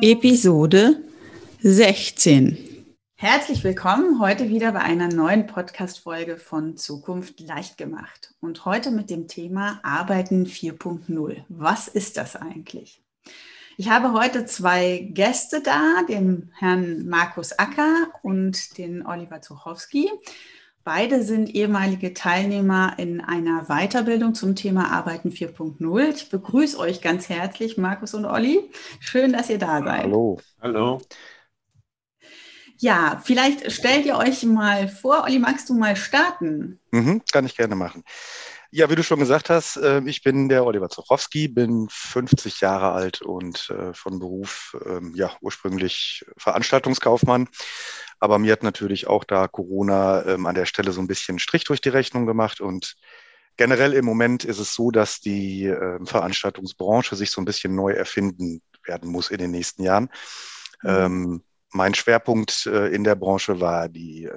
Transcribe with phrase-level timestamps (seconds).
[0.00, 1.02] Episode
[1.60, 2.86] 16.
[3.16, 8.32] Herzlich willkommen heute wieder bei einer neuen Podcast-Folge von Zukunft leicht gemacht.
[8.40, 11.42] Und heute mit dem Thema Arbeiten 4.0.
[11.48, 13.02] Was ist das eigentlich?
[13.76, 20.12] Ich habe heute zwei Gäste da, den Herrn Markus Acker und den Oliver Zuchowski.
[20.88, 26.14] Beide sind ehemalige Teilnehmer in einer Weiterbildung zum Thema Arbeiten 4.0.
[26.14, 28.70] Ich begrüße euch ganz herzlich, Markus und Olli.
[28.98, 30.04] Schön, dass ihr da seid.
[30.04, 30.40] Hallo.
[30.62, 31.02] Hallo.
[32.78, 35.24] Ja, vielleicht stellt ihr euch mal vor.
[35.24, 36.80] Olli, magst du mal starten?
[36.90, 38.02] Mhm, kann ich gerne machen.
[38.70, 42.92] Ja, wie du schon gesagt hast, äh, ich bin der Oliver Zochowski, bin 50 Jahre
[42.92, 47.48] alt und äh, von Beruf ähm, ja ursprünglich Veranstaltungskaufmann
[48.20, 51.64] aber mir hat natürlich auch da Corona ähm, an der Stelle so ein bisschen Strich
[51.64, 52.60] durch die Rechnung gemacht.
[52.60, 52.96] Und
[53.56, 55.72] generell im Moment ist es so, dass die
[56.04, 60.10] Veranstaltungsbranche sich so ein bisschen neu erfinden werden muss in den nächsten Jahren.
[60.82, 60.88] Mhm.
[60.88, 64.28] Ähm, mein Schwerpunkt äh, in der Branche war die,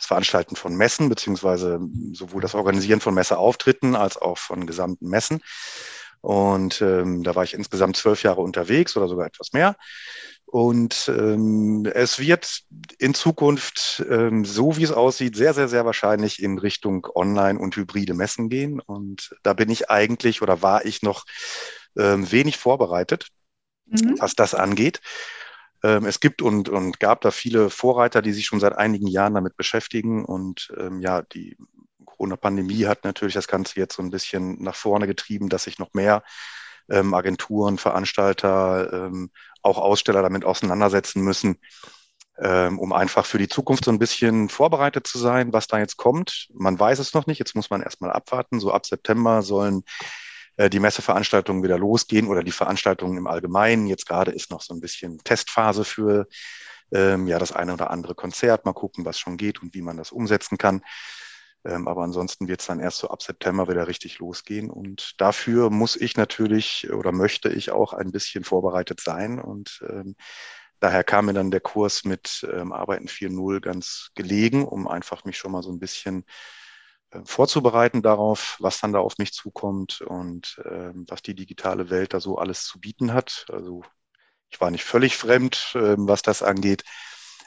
[0.00, 1.78] das Veranstalten von Messen, beziehungsweise
[2.12, 5.42] sowohl das Organisieren von Messeauftritten als auch von gesamten Messen.
[6.22, 9.76] Und ähm, da war ich insgesamt zwölf Jahre unterwegs oder sogar etwas mehr.
[10.46, 12.62] Und ähm, es wird
[12.98, 17.76] in Zukunft, ähm, so wie es aussieht, sehr, sehr, sehr wahrscheinlich in Richtung Online- und
[17.76, 18.80] hybride Messen gehen.
[18.80, 21.26] Und da bin ich eigentlich oder war ich noch
[21.96, 23.28] ähm, wenig vorbereitet,
[23.84, 24.16] mhm.
[24.18, 25.02] was das angeht.
[25.82, 29.34] Ähm, es gibt und, und gab da viele Vorreiter, die sich schon seit einigen Jahren
[29.34, 30.24] damit beschäftigen.
[30.24, 31.56] Und ähm, ja, die
[32.04, 35.94] Corona-Pandemie hat natürlich das Ganze jetzt so ein bisschen nach vorne getrieben, dass sich noch
[35.94, 36.22] mehr
[36.90, 39.30] ähm, Agenturen, Veranstalter, ähm,
[39.62, 41.58] auch Aussteller damit auseinandersetzen müssen,
[42.38, 45.96] ähm, um einfach für die Zukunft so ein bisschen vorbereitet zu sein, was da jetzt
[45.96, 46.48] kommt.
[46.52, 48.60] Man weiß es noch nicht, jetzt muss man erstmal abwarten.
[48.60, 49.82] So ab September sollen
[50.68, 53.86] die Messeveranstaltungen wieder losgehen oder die Veranstaltungen im Allgemeinen.
[53.86, 56.26] Jetzt gerade ist noch so ein bisschen Testphase für
[56.92, 58.64] ähm, ja das eine oder andere Konzert.
[58.66, 60.82] Mal gucken, was schon geht und wie man das umsetzen kann.
[61.64, 64.70] Ähm, aber ansonsten wird es dann erst so ab September wieder richtig losgehen.
[64.70, 69.38] Und dafür muss ich natürlich oder möchte ich auch ein bisschen vorbereitet sein.
[69.38, 70.16] Und ähm,
[70.80, 75.36] daher kam mir dann der Kurs mit ähm, Arbeiten 4.0 ganz gelegen, um einfach mich
[75.36, 76.24] schon mal so ein bisschen äh,
[77.24, 82.20] vorzubereiten darauf, was dann da auf mich zukommt und äh, was die digitale Welt da
[82.20, 83.46] so alles zu bieten hat.
[83.50, 83.82] Also
[84.48, 86.84] ich war nicht völlig fremd, äh, was das angeht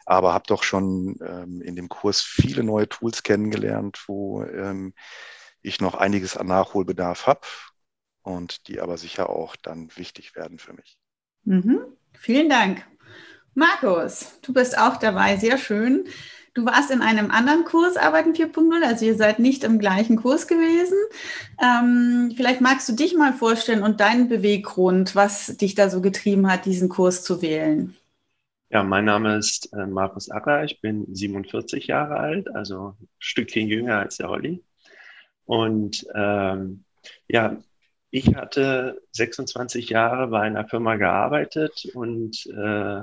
[0.06, 4.94] aber habe doch schon ähm, in dem Kurs viele neue Tools kennengelernt, wo ähm,
[5.62, 7.48] ich noch einiges an Nachholbedarf habe
[8.22, 10.98] und die aber sicher auch dann wichtig werden für mich.
[11.44, 11.80] Mhm.
[12.14, 12.86] Vielen Dank.
[13.54, 16.08] Markus, du bist auch dabei, sehr schön.
[16.54, 20.48] Du warst in einem anderen Kurs Arbeiten 4.0, also ihr seid nicht im gleichen Kurs
[20.48, 20.98] gewesen.
[21.60, 26.52] Ähm, vielleicht magst du dich mal vorstellen und deinen Beweggrund, was dich da so getrieben
[26.52, 27.96] hat, diesen Kurs zu wählen.
[28.70, 30.64] Ja, mein Name ist äh, Markus Acker.
[30.64, 34.64] Ich bin 47 Jahre alt, also ein Stückchen jünger als der Olli.
[35.46, 36.84] Und ähm,
[37.28, 37.58] ja,
[38.12, 43.02] ich hatte 26 Jahre bei einer Firma gearbeitet und äh,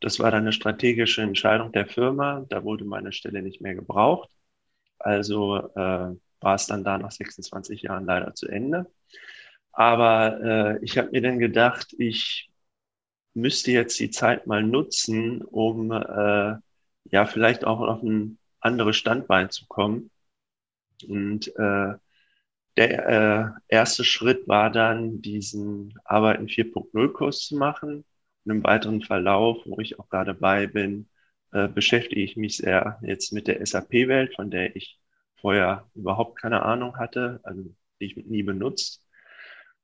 [0.00, 2.44] das war dann eine strategische Entscheidung der Firma.
[2.48, 4.30] Da wurde meine Stelle nicht mehr gebraucht.
[4.98, 8.86] Also äh, war es dann da nach 26 Jahren leider zu Ende.
[9.72, 10.40] Aber
[10.80, 12.50] äh, ich habe mir dann gedacht, ich
[13.34, 16.56] müsste jetzt die Zeit mal nutzen, um äh,
[17.10, 20.10] ja vielleicht auch auf ein anderes Standbein zu kommen.
[21.08, 21.94] Und äh,
[22.76, 28.04] der äh, erste Schritt war dann, diesen Arbeiten 4.0 Kurs zu machen.
[28.48, 31.06] Und im weiteren Verlauf, wo ich auch gerade bei bin,
[31.52, 34.98] äh, beschäftige ich mich sehr jetzt mit der SAP-Welt, von der ich
[35.36, 37.62] vorher überhaupt keine Ahnung hatte, also
[38.00, 39.04] die ich nie benutzt.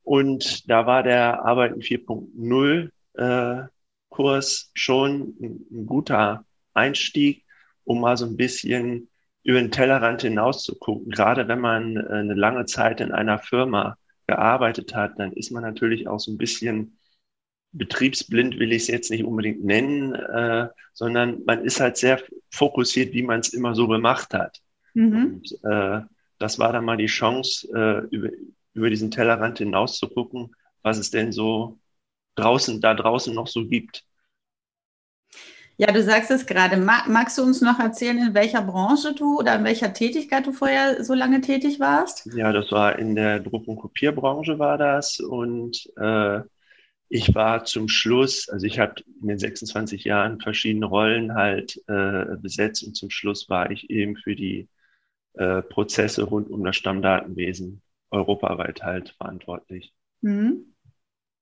[0.03, 3.69] Und da war der Arbeiten 4.0 äh,
[4.09, 7.45] Kurs schon ein, ein guter Einstieg,
[7.85, 9.11] um mal so ein bisschen
[9.43, 11.11] über den Tellerrand hinaus zu gucken.
[11.11, 15.63] Gerade wenn man äh, eine lange Zeit in einer Firma gearbeitet hat, dann ist man
[15.63, 16.97] natürlich auch so ein bisschen
[17.75, 23.13] betriebsblind, will ich es jetzt nicht unbedingt nennen, äh, sondern man ist halt sehr fokussiert,
[23.13, 24.61] wie man es immer so gemacht hat.
[24.95, 25.43] Mhm.
[25.43, 26.01] Und äh,
[26.39, 28.31] das war dann mal die Chance, äh, über,
[28.75, 31.79] über diesen Tellerrand hinaus zu gucken, was es denn so
[32.37, 34.05] draußen, da draußen noch so gibt.
[35.77, 36.77] Ja, du sagst es gerade.
[36.77, 41.03] Magst du uns noch erzählen, in welcher Branche du oder in welcher Tätigkeit du vorher
[41.03, 42.29] so lange tätig warst?
[42.37, 46.41] Ja, das war in der Druck- und Kopierbranche war das und äh,
[47.15, 52.37] ich war zum Schluss, also ich habe in den 26 Jahren verschiedene Rollen halt äh,
[52.39, 54.69] besetzt und zum Schluss war ich eben für die
[55.35, 59.95] äh, Prozesse rund um das Stammdatenwesen europaweit halt verantwortlich.
[60.23, 60.75] Mhm.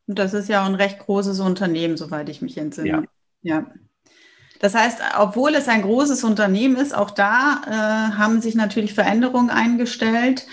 [0.06, 3.08] Und das ist ja auch ein recht großes Unternehmen, soweit ich mich entsinne.
[3.40, 3.62] Ja.
[3.62, 3.66] ja.
[4.60, 9.48] Das heißt, obwohl es ein großes Unternehmen ist, auch da äh, haben sich natürlich Veränderungen
[9.48, 10.46] eingestellt.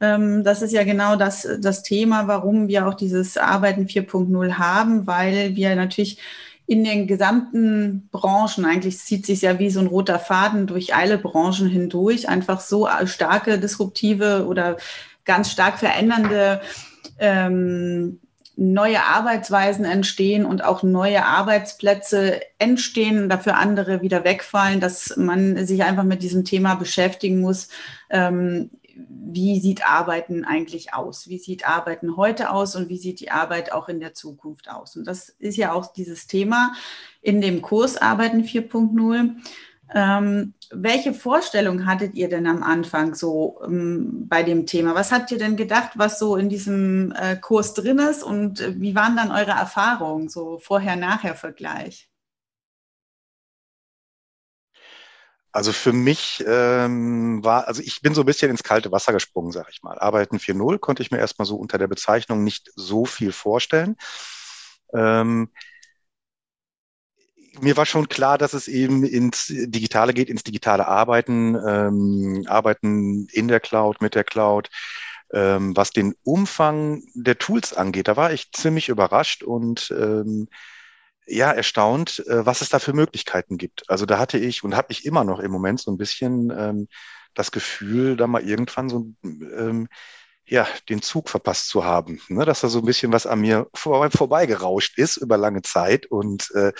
[0.00, 5.06] Ähm, das ist ja genau das, das Thema, warum wir auch dieses Arbeiten 4.0 haben,
[5.06, 6.18] weil wir natürlich
[6.66, 11.18] in den gesamten Branchen, eigentlich zieht sich ja wie so ein roter Faden durch alle
[11.18, 14.78] Branchen hindurch, einfach so starke disruptive oder
[15.24, 16.62] ganz stark verändernde
[17.18, 18.18] ähm,
[18.56, 25.82] neue Arbeitsweisen entstehen und auch neue Arbeitsplätze entstehen, dafür andere wieder wegfallen, dass man sich
[25.82, 27.68] einfach mit diesem Thema beschäftigen muss.
[28.10, 31.28] Ähm, wie sieht Arbeiten eigentlich aus?
[31.28, 34.96] Wie sieht Arbeiten heute aus und wie sieht die Arbeit auch in der Zukunft aus?
[34.96, 36.72] Und das ist ja auch dieses Thema
[37.20, 39.36] in dem Kurs Arbeiten 4.0.
[39.94, 44.94] Ähm, welche Vorstellung hattet ihr denn am Anfang so ähm, bei dem Thema?
[44.94, 48.80] Was habt ihr denn gedacht, was so in diesem äh, Kurs drin ist und äh,
[48.80, 52.08] wie waren dann eure Erfahrungen, so Vorher-Nachher-Vergleich?
[55.54, 59.52] Also für mich ähm, war, also ich bin so ein bisschen ins kalte Wasser gesprungen,
[59.52, 60.00] sag ich mal.
[60.00, 63.94] Arbeiten 4.0 konnte ich mir erstmal so unter der Bezeichnung nicht so viel vorstellen.
[64.92, 65.50] Ähm,
[67.60, 73.28] mir war schon klar, dass es eben ins Digitale geht, ins digitale Arbeiten, ähm, Arbeiten
[73.30, 74.70] in der Cloud, mit der Cloud.
[75.32, 80.48] Ähm, was den Umfang der Tools angeht, da war ich ziemlich überrascht und ähm,
[81.26, 83.88] ja, erstaunt, äh, was es da für Möglichkeiten gibt.
[83.88, 86.88] Also da hatte ich und habe ich immer noch im Moment so ein bisschen ähm,
[87.34, 89.88] das Gefühl, da mal irgendwann so ähm,
[90.46, 92.20] ja, den Zug verpasst zu haben.
[92.28, 92.44] Ne?
[92.44, 96.50] Dass da so ein bisschen was an mir vor, vorbeigerauscht ist über lange Zeit und
[96.54, 96.72] äh,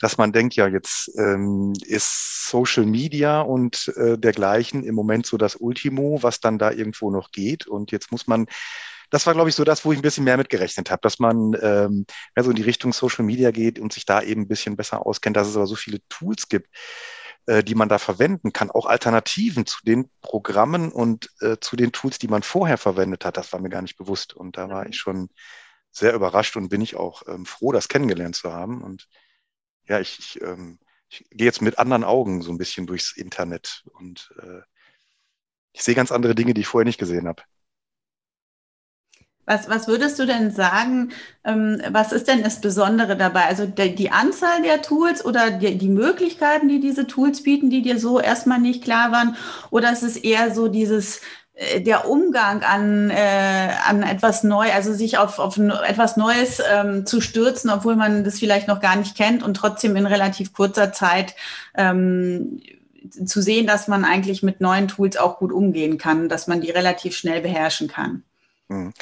[0.00, 5.36] dass man denkt, ja, jetzt ähm, ist Social Media und äh, dergleichen im Moment so
[5.36, 7.66] das Ultimo, was dann da irgendwo noch geht.
[7.66, 8.46] Und jetzt muss man,
[9.14, 11.56] das war, glaube ich, so das, wo ich ein bisschen mehr mitgerechnet habe, dass man
[11.62, 14.76] ähm, mehr so in die Richtung Social Media geht und sich da eben ein bisschen
[14.76, 16.68] besser auskennt, dass es aber so viele Tools gibt
[17.46, 21.92] äh, die man da verwenden kann, auch Alternativen zu den Programmen und äh, zu den
[21.92, 24.34] Tools, die man vorher verwendet hat, das war mir gar nicht bewusst.
[24.34, 25.28] Und da war ich schon
[25.92, 28.82] sehr überrascht und bin ich auch ähm, froh, das kennengelernt zu haben.
[28.82, 29.08] Und
[29.84, 33.84] ja, ich, ich, ähm, ich gehe jetzt mit anderen Augen so ein bisschen durchs Internet
[33.92, 34.62] und äh,
[35.72, 37.42] ich sehe ganz andere Dinge, die ich vorher nicht gesehen habe.
[39.46, 41.10] Was, was würdest du denn sagen,
[41.44, 43.44] ähm, was ist denn das Besondere dabei?
[43.44, 47.82] Also der, die Anzahl der Tools oder die, die Möglichkeiten, die diese Tools bieten, die
[47.82, 49.36] dir so erstmal nicht klar waren?
[49.70, 51.20] Oder ist es eher so dieses,
[51.54, 57.06] äh, der Umgang an, äh, an etwas neu, also sich auf, auf etwas Neues ähm,
[57.06, 60.92] zu stürzen, obwohl man das vielleicht noch gar nicht kennt und trotzdem in relativ kurzer
[60.92, 61.34] Zeit
[61.76, 62.60] ähm,
[63.24, 66.70] zu sehen, dass man eigentlich mit neuen Tools auch gut umgehen kann, dass man die
[66.70, 68.24] relativ schnell beherrschen kann.
[68.68, 68.92] Hm.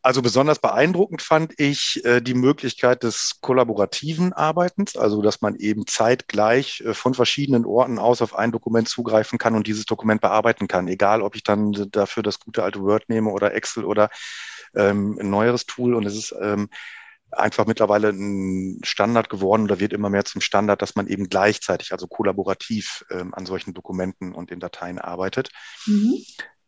[0.00, 5.86] Also besonders beeindruckend fand ich äh, die Möglichkeit des kollaborativen Arbeitens, also dass man eben
[5.86, 10.68] zeitgleich äh, von verschiedenen Orten aus auf ein Dokument zugreifen kann und dieses Dokument bearbeiten
[10.68, 14.08] kann, egal ob ich dann dafür das gute alte Word nehme oder Excel oder
[14.74, 15.94] ähm, ein neueres Tool.
[15.94, 16.68] Und es ist ähm,
[17.32, 21.92] einfach mittlerweile ein Standard geworden oder wird immer mehr zum Standard, dass man eben gleichzeitig,
[21.92, 25.50] also kollaborativ ähm, an solchen Dokumenten und in Dateien arbeitet.
[25.86, 26.24] Mhm.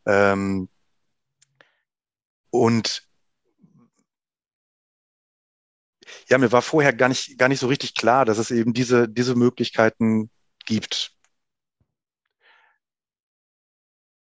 [0.07, 0.69] Ähm,
[2.51, 3.10] und
[6.29, 9.09] ja, mir war vorher gar nicht, gar nicht so richtig klar, dass es eben diese,
[9.09, 10.31] diese Möglichkeiten
[10.67, 11.13] gibt.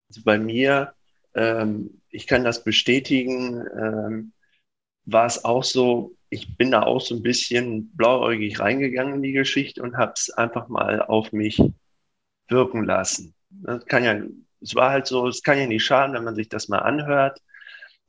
[0.10, 0.94] Also bei mir,
[1.36, 4.34] ähm, ich kann das bestätigen, ähm,
[5.06, 9.32] war es auch so, ich bin da auch so ein bisschen blauäugig reingegangen in die
[9.32, 11.62] Geschichte und habe es einfach mal auf mich
[12.50, 13.34] wirken lassen.
[13.50, 14.22] Das kann ja,
[14.62, 17.40] es war halt so, es kann ja nicht schaden, wenn man sich das mal anhört.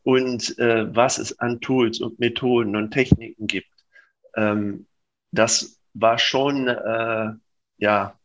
[0.03, 3.69] Und äh, was es an Tools und Methoden und Techniken gibt.
[4.37, 4.87] Ähm,
[5.33, 7.31] das war schon, äh,
[7.79, 8.19] ja,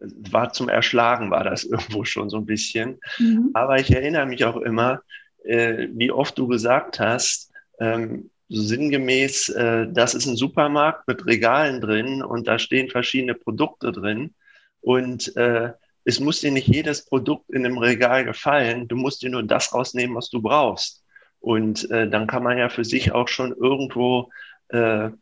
[0.00, 3.00] war zum Erschlagen, war das irgendwo schon so ein bisschen.
[3.18, 3.50] Mhm.
[3.54, 5.02] Aber ich erinnere mich auch immer,
[5.44, 11.26] äh, wie oft du gesagt hast, ähm, so sinngemäß, äh, das ist ein Supermarkt mit
[11.26, 14.34] Regalen drin und da stehen verschiedene Produkte drin.
[14.80, 15.72] Und äh,
[16.04, 18.88] es muss dir nicht jedes Produkt in einem Regal gefallen.
[18.88, 21.04] Du musst dir nur das rausnehmen, was du brauchst.
[21.40, 24.30] Und äh, dann kann man ja für sich auch schon irgendwo
[24.68, 25.12] äh, ja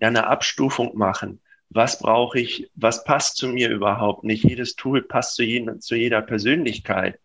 [0.00, 1.40] eine Abstufung machen.
[1.70, 2.70] Was brauche ich?
[2.74, 4.24] Was passt zu mir überhaupt?
[4.24, 7.18] Nicht jedes Tool passt zu, jedem, zu jeder Persönlichkeit.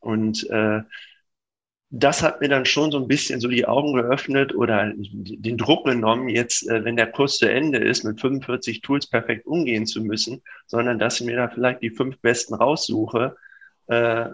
[0.00, 0.82] Und äh,
[1.94, 5.84] das hat mir dann schon so ein bisschen so die Augen geöffnet oder den Druck
[5.84, 10.02] genommen, jetzt, äh, wenn der Kurs zu Ende ist, mit 45 Tools perfekt umgehen zu
[10.02, 13.36] müssen, sondern dass ich mir da vielleicht die fünf besten raussuche,
[13.88, 14.30] äh,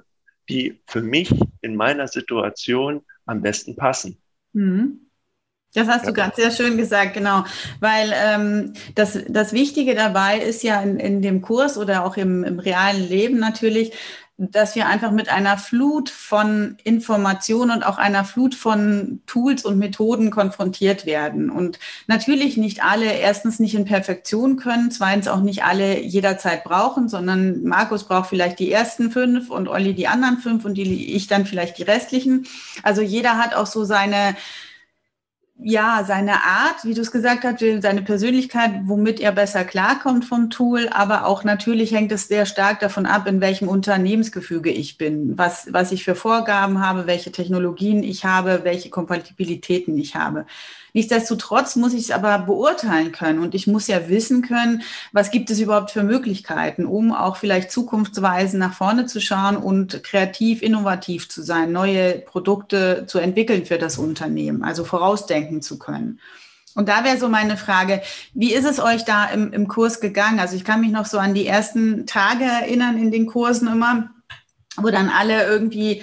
[0.49, 4.19] die für mich in meiner Situation am besten passen.
[4.53, 5.01] Mhm.
[5.75, 7.45] Das hast du ganz sehr schön gesagt, genau.
[7.79, 12.43] Weil ähm, das, das Wichtige dabei ist ja in, in dem Kurs oder auch im,
[12.43, 13.93] im realen Leben natürlich,
[14.41, 19.79] dass wir einfach mit einer Flut von Informationen und auch einer Flut von Tools und
[19.79, 21.51] Methoden konfrontiert werden.
[21.51, 27.09] Und natürlich nicht alle erstens nicht in Perfektion können, zweitens auch nicht alle jederzeit brauchen,
[27.09, 31.27] sondern Markus braucht vielleicht die ersten fünf und Olli die anderen fünf und die, ich
[31.27, 32.47] dann vielleicht die restlichen.
[32.85, 34.37] Also jeder hat auch so seine
[35.61, 40.51] ja, seine Art, wie du es gesagt hast, seine Persönlichkeit, womit er besser klarkommt vom
[40.51, 45.37] Tool, aber auch natürlich hängt es sehr stark davon ab, in welchem Unternehmensgefüge ich bin,
[45.37, 50.47] was, was ich für Vorgaben habe, welche Technologien ich habe, welche Kompatibilitäten ich habe.
[50.99, 55.49] Nichtsdestotrotz muss ich es aber beurteilen können und ich muss ja wissen können, was gibt
[55.49, 61.29] es überhaupt für Möglichkeiten, um auch vielleicht zukunftsweisend nach vorne zu schauen und kreativ, innovativ
[61.29, 66.19] zu sein, neue Produkte zu entwickeln für das Unternehmen, also vorausdenken zu können.
[66.75, 68.03] Und da wäre so meine Frage,
[68.35, 70.41] wie ist es euch da im, im Kurs gegangen?
[70.41, 74.11] Also ich kann mich noch so an die ersten Tage erinnern in den Kursen immer,
[74.77, 76.03] wo dann alle irgendwie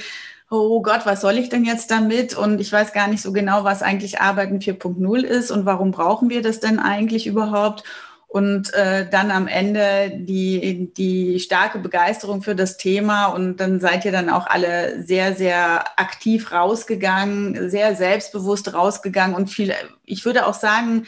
[0.56, 2.36] oh Gott, was soll ich denn jetzt damit?
[2.36, 6.30] Und ich weiß gar nicht so genau, was eigentlich Arbeiten 4.0 ist und warum brauchen
[6.30, 7.84] wir das denn eigentlich überhaupt?
[8.28, 13.28] Und äh, dann am Ende die, die starke Begeisterung für das Thema.
[13.28, 19.50] Und dann seid ihr dann auch alle sehr, sehr aktiv rausgegangen, sehr selbstbewusst rausgegangen und
[19.50, 21.06] viel, ich würde auch sagen,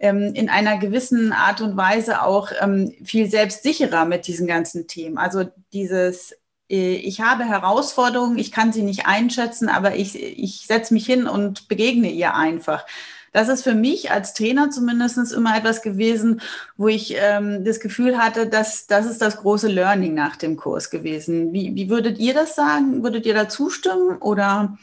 [0.00, 5.18] ähm, in einer gewissen Art und Weise auch ähm, viel selbstsicherer mit diesen ganzen Themen.
[5.18, 6.39] Also dieses
[6.70, 11.68] ich habe Herausforderungen, ich kann sie nicht einschätzen, aber ich, ich setze mich hin und
[11.68, 12.86] begegne ihr einfach.
[13.32, 16.40] Das ist für mich als Trainer zumindest immer etwas gewesen,
[16.76, 20.90] wo ich ähm, das Gefühl hatte, dass das ist das große Learning nach dem Kurs
[20.90, 21.52] gewesen.
[21.52, 23.02] Wie, wie würdet ihr das sagen?
[23.04, 24.76] Würdet ihr da zustimmen oder?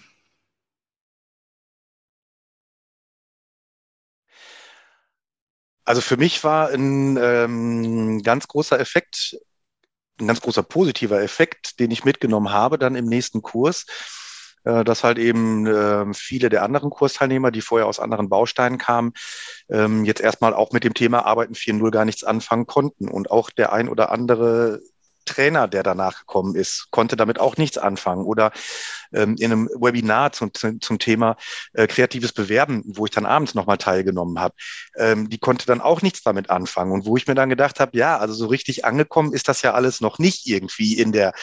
[5.86, 9.38] Also für mich war ein ähm, ganz großer Effekt
[10.20, 13.86] ein ganz großer positiver Effekt, den ich mitgenommen habe dann im nächsten Kurs,
[14.64, 19.14] äh, dass halt eben äh, viele der anderen Kursteilnehmer, die vorher aus anderen Bausteinen kamen,
[19.70, 23.08] ähm, jetzt erstmal auch mit dem Thema Arbeiten 4.0 gar nichts anfangen konnten.
[23.08, 24.82] Und auch der ein oder andere
[25.28, 28.26] Trainer, der danach gekommen ist, konnte damit auch nichts anfangen.
[28.26, 28.52] Oder
[29.14, 31.38] ähm, in einem Webinar zum, zum Thema
[31.74, 34.56] äh, kreatives Bewerben, wo ich dann abends nochmal teilgenommen habe,
[34.98, 36.92] ähm, die konnte dann auch nichts damit anfangen.
[36.92, 39.74] Und wo ich mir dann gedacht habe, ja, also so richtig angekommen ist das ja
[39.74, 41.34] alles noch nicht irgendwie in der,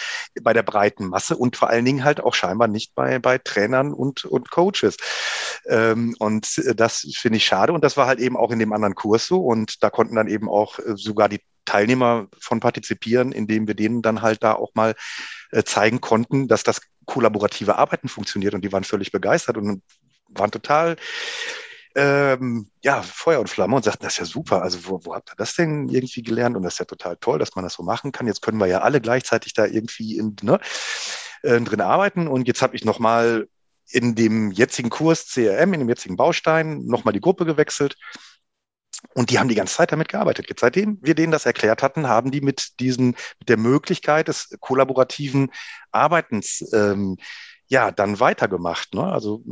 [0.42, 3.92] bei der breiten Masse und vor allen Dingen halt auch scheinbar nicht bei, bei Trainern
[3.92, 4.96] und, und Coaches.
[5.66, 7.72] Ähm, und das finde ich schade.
[7.72, 9.40] Und das war halt eben auch in dem anderen Kurs so.
[9.40, 14.02] Und da konnten dann eben auch äh, sogar die Teilnehmer von partizipieren, indem wir denen
[14.02, 14.94] dann halt da auch mal
[15.50, 18.54] äh, zeigen konnten, dass das kollaborative Arbeiten funktioniert.
[18.54, 19.82] Und die waren völlig begeistert und
[20.28, 20.96] waren total
[21.96, 24.62] ähm, ja, Feuer und Flamme und sagten, das ist ja super.
[24.62, 26.56] Also wo, wo habt ihr das denn irgendwie gelernt?
[26.56, 28.26] Und das ist ja total toll, dass man das so machen kann.
[28.26, 30.58] Jetzt können wir ja alle gleichzeitig da irgendwie in, ne,
[31.42, 32.26] äh, drin arbeiten.
[32.26, 33.46] Und jetzt habe ich nochmal
[33.90, 37.96] in dem jetzigen Kurs CRM, in dem jetzigen Baustein, nochmal die Gruppe gewechselt
[39.14, 40.46] und die haben die ganze Zeit damit gearbeitet.
[40.48, 44.56] Jetzt, seitdem wir denen das erklärt hatten, haben die mit diesen, mit der Möglichkeit des
[44.60, 45.50] kollaborativen
[45.92, 47.16] Arbeitens ähm,
[47.68, 48.92] ja dann weitergemacht.
[48.92, 49.04] Ne?
[49.04, 49.42] Also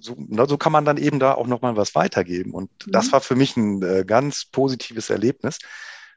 [0.00, 2.52] so, ne, so kann man dann eben da auch nochmal was weitergeben.
[2.52, 2.92] Und mhm.
[2.92, 5.58] das war für mich ein äh, ganz positives Erlebnis.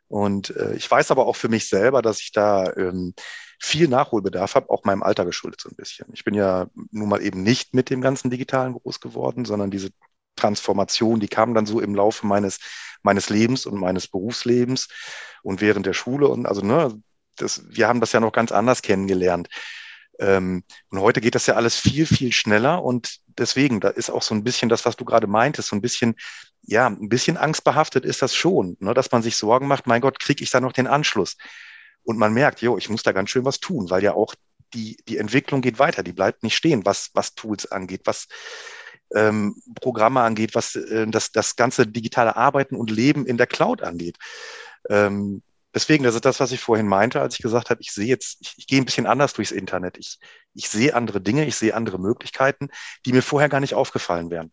[0.07, 3.15] Und äh, ich weiß aber auch für mich selber, dass ich da ähm,
[3.59, 6.07] viel Nachholbedarf habe, auch meinem Alter geschuldet so ein bisschen.
[6.13, 9.89] Ich bin ja nun mal eben nicht mit dem ganzen Digitalen groß geworden, sondern diese
[10.43, 12.59] Transformation, die kam dann so im Laufe meines,
[13.01, 14.89] meines Lebens und meines Berufslebens
[15.41, 16.27] und während der Schule.
[16.27, 17.01] Und also, ne,
[17.37, 19.47] das, wir haben das ja noch ganz anders kennengelernt.
[20.19, 24.21] Ähm, und heute geht das ja alles viel, viel schneller und deswegen, da ist auch
[24.21, 26.15] so ein bisschen das, was du gerade meintest, so ein bisschen,
[26.61, 30.19] ja, ein bisschen angstbehaftet ist das schon, ne, dass man sich Sorgen macht, mein Gott,
[30.19, 31.37] kriege ich da noch den Anschluss?
[32.03, 34.35] Und man merkt, jo, ich muss da ganz schön was tun, weil ja auch
[34.73, 38.27] die, die Entwicklung geht weiter, die bleibt nicht stehen, was, was Tools angeht, was
[39.13, 43.81] ähm, Programme angeht, was äh, das, das ganze digitale Arbeiten und Leben in der Cloud
[43.81, 44.17] angeht.
[44.89, 45.41] Ähm,
[45.73, 48.37] deswegen, das ist das, was ich vorhin meinte, als ich gesagt habe, ich sehe jetzt,
[48.41, 49.97] ich, ich gehe ein bisschen anders durchs Internet.
[49.97, 50.19] Ich,
[50.53, 52.69] ich sehe andere Dinge, ich sehe andere Möglichkeiten,
[53.05, 54.51] die mir vorher gar nicht aufgefallen wären.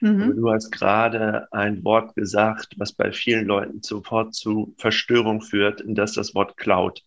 [0.00, 0.36] Mhm.
[0.36, 5.94] Du hast gerade ein Wort gesagt, was bei vielen Leuten sofort zu Verstörung führt, und
[5.94, 7.02] das ist das Wort Cloud.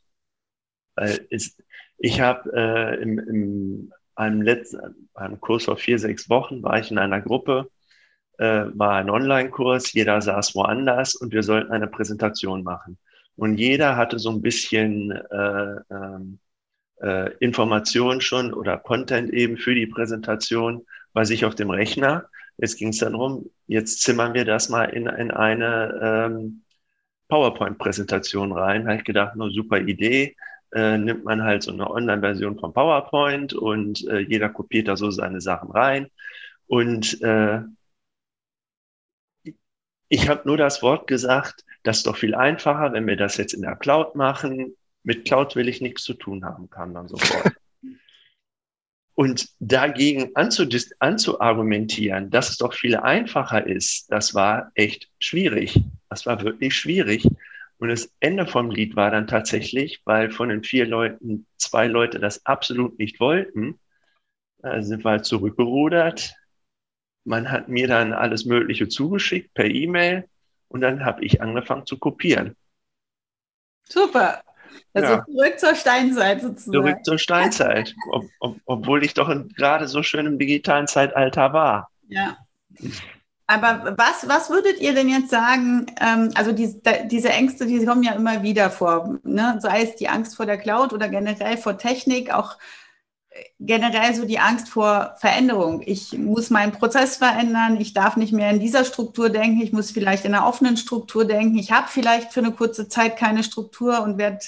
[0.95, 1.57] Weil es,
[1.97, 6.91] ich habe äh, im, im einem letzten einem Kurs vor vier, sechs Wochen war ich
[6.91, 7.69] in einer Gruppe,
[8.37, 12.97] äh, war ein Online-Kurs, jeder saß woanders und wir sollten eine Präsentation machen.
[13.35, 16.39] Und jeder hatte so ein bisschen äh, ähm,
[17.01, 22.25] äh, Information schon oder Content eben für die Präsentation bei sich auf dem Rechner.
[22.57, 25.99] Jetzt ging es dann darum, jetzt zimmern wir das mal in, in eine
[26.31, 26.63] ähm,
[27.27, 28.87] PowerPoint-Präsentation rein.
[28.87, 30.35] Habe ich gedacht, nur super Idee.
[30.73, 35.11] Äh, nimmt man halt so eine Online-Version von PowerPoint und äh, jeder kopiert da so
[35.11, 36.09] seine Sachen rein.
[36.67, 37.61] Und äh,
[40.09, 43.53] ich habe nur das Wort gesagt, das ist doch viel einfacher, wenn wir das jetzt
[43.53, 44.75] in der Cloud machen.
[45.03, 47.53] Mit Cloud will ich nichts zu tun haben, kam dann sofort.
[49.15, 55.81] Und dagegen anzuargumentieren, dass es doch viel einfacher ist, das war echt schwierig.
[56.09, 57.27] Das war wirklich schwierig.
[57.83, 62.17] Und das Ende vom Lied war dann tatsächlich, weil von den vier Leuten zwei Leute
[62.17, 63.77] das absolut nicht wollten,
[64.63, 66.33] äh, sind wir halt zurückgerudert.
[67.25, 70.29] Man hat mir dann alles Mögliche zugeschickt per E-Mail
[70.69, 72.55] und dann habe ich angefangen zu kopieren.
[73.83, 74.41] Super.
[74.93, 75.25] Also ja.
[75.25, 76.85] zurück zur Steinzeit sozusagen.
[76.85, 81.91] Zurück zur Steinzeit, ob, ob, obwohl ich doch gerade so schön im digitalen Zeitalter war.
[82.07, 82.37] Ja.
[83.45, 85.87] Aber was, was würdet ihr denn jetzt sagen?
[85.99, 89.19] Ähm, also die, diese Ängste, die kommen ja immer wieder vor.
[89.23, 89.57] Ne?
[89.61, 92.57] Sei es die Angst vor der Cloud oder generell vor Technik, auch
[93.59, 95.81] generell so die Angst vor Veränderung.
[95.85, 99.91] Ich muss meinen Prozess verändern, ich darf nicht mehr in dieser Struktur denken, ich muss
[99.91, 104.01] vielleicht in einer offenen Struktur denken, ich habe vielleicht für eine kurze Zeit keine Struktur
[104.01, 104.39] und werde,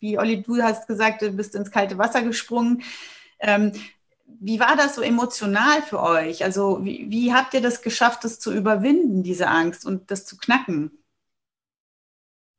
[0.00, 2.82] wie Olli, du hast gesagt, du bist ins kalte Wasser gesprungen.
[3.38, 3.72] Ähm,
[4.40, 6.44] wie war das so emotional für euch?
[6.44, 10.36] Also wie, wie habt ihr das geschafft, das zu überwinden, diese Angst und das zu
[10.36, 10.90] knacken?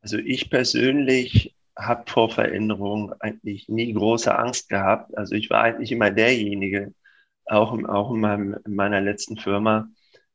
[0.01, 5.17] Also ich persönlich habe vor Veränderung eigentlich nie große Angst gehabt.
[5.17, 6.93] Also ich war eigentlich immer derjenige,
[7.45, 9.89] auch, auch in, meinem, in meiner letzten Firma,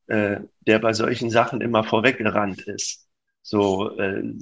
[0.07, 3.09] äh, der bei solchen Sachen immer vorweggerannt ist.
[3.43, 4.35] So, äh,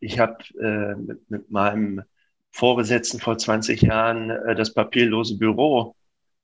[0.00, 2.02] ich habe äh, mit, mit meinem
[2.56, 5.94] Vorgesetzten vor 20 Jahren äh, das papierlose Büro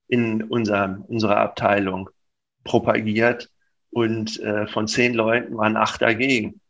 [0.09, 2.11] in unser, unserer Abteilung
[2.65, 3.51] propagiert
[3.91, 6.61] und äh, von zehn Leuten waren acht dagegen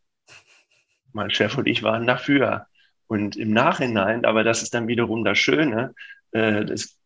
[1.12, 2.66] mein Chef und ich waren dafür.
[3.06, 5.94] Und im Nachhinein, aber das ist dann wiederum das Schöne,
[6.30, 6.98] äh, das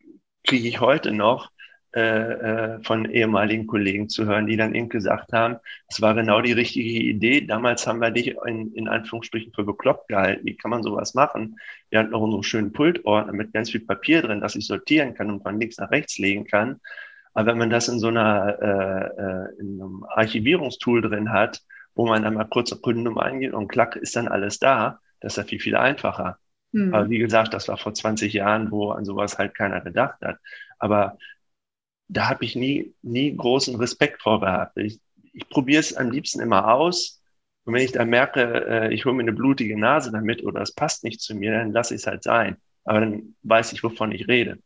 [0.45, 1.51] kriege ich heute noch
[1.95, 5.55] äh, äh, von ehemaligen Kollegen zu hören, die dann eben gesagt haben,
[5.87, 7.41] es war genau die richtige Idee.
[7.41, 10.45] Damals haben wir dich in, in Anführungsstrichen für bekloppt gehalten.
[10.45, 11.57] Wie kann man sowas machen?
[11.89, 15.31] Wir hatten noch unseren schönen Pultordner mit ganz viel Papier drin, dass ich sortieren kann
[15.31, 16.81] und von links nach rechts legen kann.
[17.33, 21.61] Aber wenn man das in so einer äh, äh, in einem Archivierungstool drin hat,
[21.95, 24.99] wo man dann mal kurz auf Kundennummer eingeht und klack, ist dann alles da.
[25.21, 26.37] Das ist ja viel, viel einfacher.
[26.73, 26.93] Mhm.
[26.93, 30.37] Aber wie gesagt, das war vor 20 Jahren, wo an sowas halt keiner gedacht hat.
[30.79, 31.17] Aber
[32.07, 34.77] da habe ich nie, nie großen Respekt vor gehabt.
[34.77, 34.99] Ich,
[35.33, 37.21] ich probiere es am liebsten immer aus.
[37.65, 40.73] Und wenn ich dann merke, äh, ich hole mir eine blutige Nase damit oder es
[40.73, 42.57] passt nicht zu mir, dann lasse ich es halt sein.
[42.85, 44.57] Aber dann weiß ich, wovon ich rede.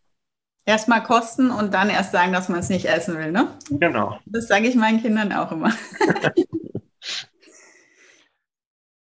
[0.65, 3.57] Erstmal kosten und dann erst sagen, dass man es nicht essen will, ne?
[3.71, 4.19] Genau.
[4.25, 5.73] Das sage ich meinen Kindern auch immer.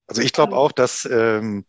[0.06, 1.66] Also ich glaube auch, dass ähm,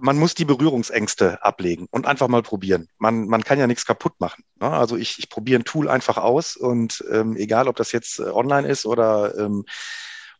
[0.00, 2.88] man muss die Berührungsängste ablegen und einfach mal probieren.
[2.98, 4.44] Man, man kann ja nichts kaputt machen.
[4.60, 4.70] Ne?
[4.70, 8.24] Also ich, ich probiere ein Tool einfach aus und ähm, egal, ob das jetzt äh,
[8.24, 9.64] online ist oder ähm,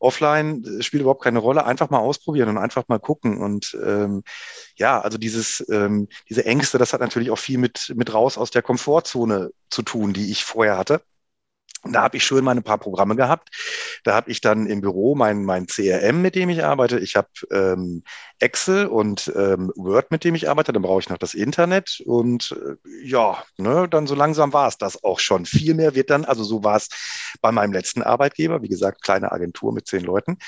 [0.01, 1.65] offline, spielt überhaupt keine Rolle.
[1.65, 3.39] Einfach mal ausprobieren und einfach mal gucken.
[3.39, 4.23] Und ähm,
[4.77, 8.51] ja, also dieses, ähm, diese Ängste, das hat natürlich auch viel mit, mit raus aus
[8.51, 11.03] der Komfortzone zu tun, die ich vorher hatte.
[11.85, 13.51] Da habe ich schön meine paar Programme gehabt.
[14.05, 16.99] Da habe ich dann im Büro mein, mein CRM, mit dem ich arbeite.
[16.99, 18.03] Ich habe ähm,
[18.41, 20.73] Excel und ähm, Word, mit dem ich arbeite.
[20.73, 22.03] Dann brauche ich noch das Internet.
[22.05, 25.47] Und äh, ja, ne, dann so langsam war es das auch schon.
[25.47, 26.89] Viel mehr wird dann, also so war es
[27.41, 28.63] bei meinem letzten Arbeitgeber.
[28.63, 30.39] Wie gesagt, kleine Agentur mit zehn Leuten.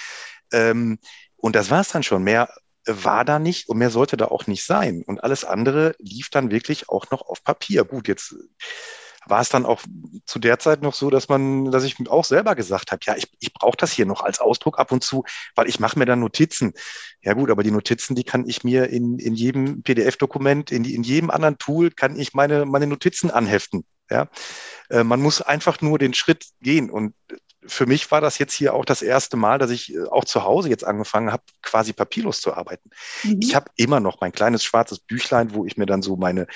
[0.52, 0.98] Ähm,
[1.36, 2.24] und das war es dann schon.
[2.24, 2.48] Mehr
[2.86, 5.02] war da nicht und mehr sollte da auch nicht sein.
[5.06, 7.84] Und alles andere lief dann wirklich auch noch auf Papier.
[7.84, 8.34] Gut, jetzt
[9.30, 9.80] war es dann auch
[10.26, 13.28] zu der Zeit noch so, dass man, dass ich auch selber gesagt habe, ja, ich,
[13.40, 16.20] ich brauche das hier noch als Ausdruck ab und zu, weil ich mache mir dann
[16.20, 16.72] Notizen.
[17.22, 21.02] Ja gut, aber die Notizen, die kann ich mir in, in jedem PDF-Dokument, in, in
[21.02, 23.84] jedem anderen Tool, kann ich meine, meine Notizen anheften.
[24.10, 24.28] Ja,
[24.90, 27.14] äh, man muss einfach nur den Schritt gehen und
[27.66, 30.44] für mich war das jetzt hier auch das erste Mal, dass ich äh, auch zu
[30.44, 32.90] Hause jetzt angefangen habe, quasi papierlos zu arbeiten.
[33.22, 33.40] Mhm.
[33.40, 36.46] Ich habe immer noch mein kleines schwarzes Büchlein, wo ich mir dann so meine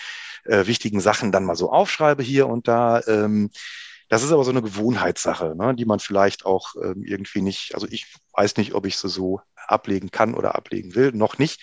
[0.45, 3.01] äh, wichtigen Sachen dann mal so aufschreibe hier und da.
[3.07, 3.51] Ähm,
[4.09, 7.87] das ist aber so eine Gewohnheitssache, ne, die man vielleicht auch ähm, irgendwie nicht, also
[7.91, 11.63] ich weiß nicht, ob ich sie so ablegen kann oder ablegen will, noch nicht.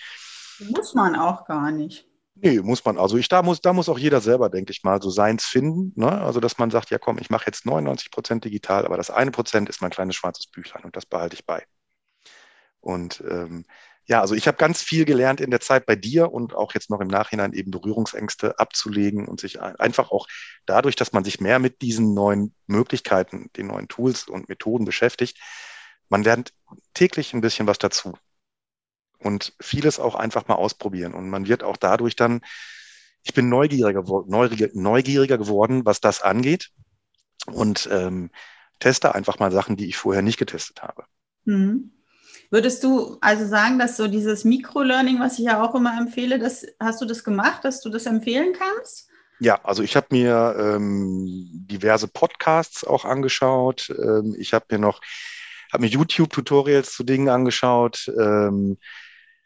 [0.58, 2.06] Muss man auch gar nicht.
[2.44, 2.98] Nee, muss man.
[2.98, 5.92] Also ich, da muss, da muss auch jeder selber, denke ich mal, so seins finden.
[5.94, 6.10] Ne?
[6.10, 9.30] Also dass man sagt, ja komm, ich mache jetzt 99 Prozent digital, aber das eine
[9.30, 11.64] Prozent ist mein kleines schwarzes Büchlein und das behalte ich bei.
[12.80, 13.64] Und ähm,
[14.06, 16.90] ja, also ich habe ganz viel gelernt in der Zeit bei dir und auch jetzt
[16.90, 20.26] noch im Nachhinein eben Berührungsängste abzulegen und sich einfach auch
[20.66, 25.38] dadurch, dass man sich mehr mit diesen neuen Möglichkeiten, den neuen Tools und Methoden beschäftigt,
[26.08, 26.52] man lernt
[26.92, 28.14] täglich ein bisschen was dazu
[29.22, 31.14] und vieles auch einfach mal ausprobieren.
[31.14, 32.40] Und man wird auch dadurch dann,
[33.22, 34.02] ich bin neugieriger,
[34.74, 36.70] neugieriger geworden, was das angeht
[37.46, 38.30] und ähm,
[38.80, 41.04] teste einfach mal Sachen, die ich vorher nicht getestet habe.
[41.44, 41.92] Mhm.
[42.50, 46.66] Würdest du also sagen, dass so dieses Mikrolearning, was ich ja auch immer empfehle, das,
[46.78, 49.08] hast du das gemacht, dass du das empfehlen kannst?
[49.40, 53.90] Ja, also ich habe mir ähm, diverse Podcasts auch angeschaut.
[53.90, 55.00] Ähm, ich habe mir noch
[55.72, 58.12] habe mir YouTube-Tutorials zu Dingen angeschaut.
[58.20, 58.76] Ähm,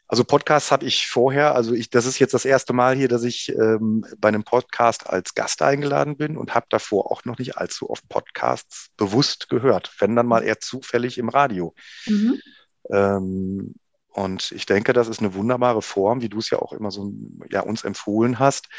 [0.09, 3.23] also Podcasts habe ich vorher, also ich, das ist jetzt das erste Mal hier, dass
[3.23, 7.57] ich ähm, bei einem Podcast als Gast eingeladen bin und habe davor auch noch nicht
[7.57, 11.75] allzu oft Podcasts bewusst gehört, wenn dann mal eher zufällig im Radio.
[12.05, 12.41] Mhm.
[12.89, 13.75] Ähm,
[14.07, 17.11] und ich denke, das ist eine wunderbare Form, wie du es ja auch immer so
[17.51, 18.69] ja, uns empfohlen hast,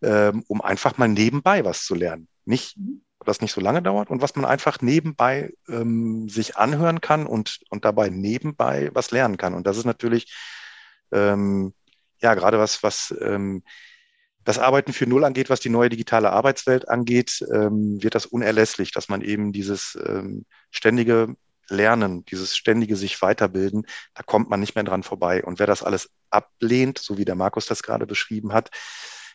[0.00, 2.28] ähm, um einfach mal nebenbei was zu lernen.
[2.46, 3.02] Nicht, mhm.
[3.26, 7.60] das nicht so lange dauert und was man einfach nebenbei ähm, sich anhören kann und,
[7.68, 9.52] und dabei nebenbei was lernen kann.
[9.52, 10.32] Und das ist natürlich
[11.12, 11.74] ähm,
[12.20, 13.62] ja, gerade was, was ähm,
[14.44, 18.90] das Arbeiten für Null angeht, was die neue digitale Arbeitswelt angeht, ähm, wird das unerlässlich,
[18.92, 21.36] dass man eben dieses ähm, ständige
[21.68, 25.44] Lernen, dieses ständige sich weiterbilden, da kommt man nicht mehr dran vorbei.
[25.44, 28.70] Und wer das alles ablehnt, so wie der Markus das gerade beschrieben hat,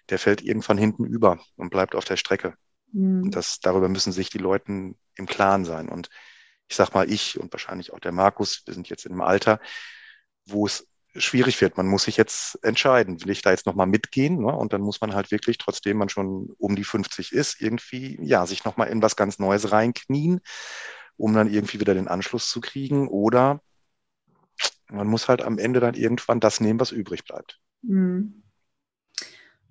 [0.09, 2.53] der fällt irgendwann hinten über und bleibt auf der Strecke.
[2.91, 3.23] Mhm.
[3.23, 5.89] Und das, darüber müssen sich die Leute im Klaren sein.
[5.89, 6.09] Und
[6.67, 9.59] ich sag mal, ich und wahrscheinlich auch der Markus, wir sind jetzt in einem Alter,
[10.45, 10.87] wo es
[11.17, 11.77] schwierig wird.
[11.77, 14.39] Man muss sich jetzt entscheiden, will ich da jetzt nochmal mitgehen?
[14.39, 14.55] Ne?
[14.55, 18.45] Und dann muss man halt wirklich, trotzdem man schon um die 50 ist, irgendwie, ja,
[18.45, 20.41] sich nochmal in was ganz Neues reinknien,
[21.17, 23.07] um dann irgendwie wieder den Anschluss zu kriegen.
[23.07, 23.61] Oder
[24.89, 27.59] man muss halt am Ende dann irgendwann das nehmen, was übrig bleibt.
[27.81, 28.43] Mhm.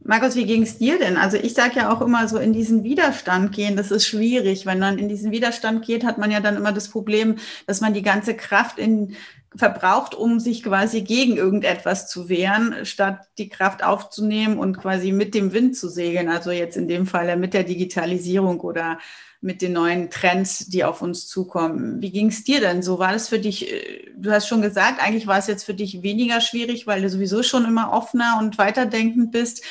[0.00, 1.16] Markus, wie ging es dir denn?
[1.16, 4.66] Also ich sage ja auch immer so, in diesen Widerstand gehen, das ist schwierig.
[4.66, 7.94] Wenn man in diesen Widerstand geht, hat man ja dann immer das Problem, dass man
[7.94, 9.16] die ganze Kraft in
[9.56, 15.34] verbraucht, um sich quasi gegen irgendetwas zu wehren, statt die Kraft aufzunehmen und quasi mit
[15.34, 16.28] dem Wind zu segeln.
[16.28, 18.98] Also jetzt in dem Fall mit der Digitalisierung oder
[19.40, 22.00] mit den neuen Trends, die auf uns zukommen.
[22.00, 22.98] Wie ging es dir denn so?
[22.98, 26.02] War das für dich, äh, du hast schon gesagt, eigentlich war es jetzt für dich
[26.02, 29.62] weniger schwierig, weil du sowieso schon immer offener und weiterdenkend bist.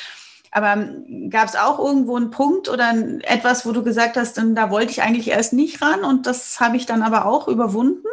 [0.50, 4.70] Aber ähm, gab es auch irgendwo einen Punkt oder etwas, wo du gesagt hast, da
[4.70, 8.06] wollte ich eigentlich erst nicht ran und das habe ich dann aber auch überwunden?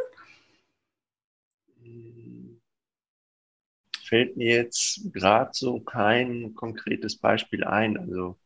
[4.13, 7.97] Fällt mir jetzt gerade so kein konkretes Beispiel ein.
[7.97, 8.37] Also,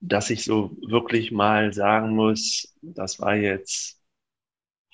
[0.00, 4.02] dass ich so wirklich mal sagen muss, das war jetzt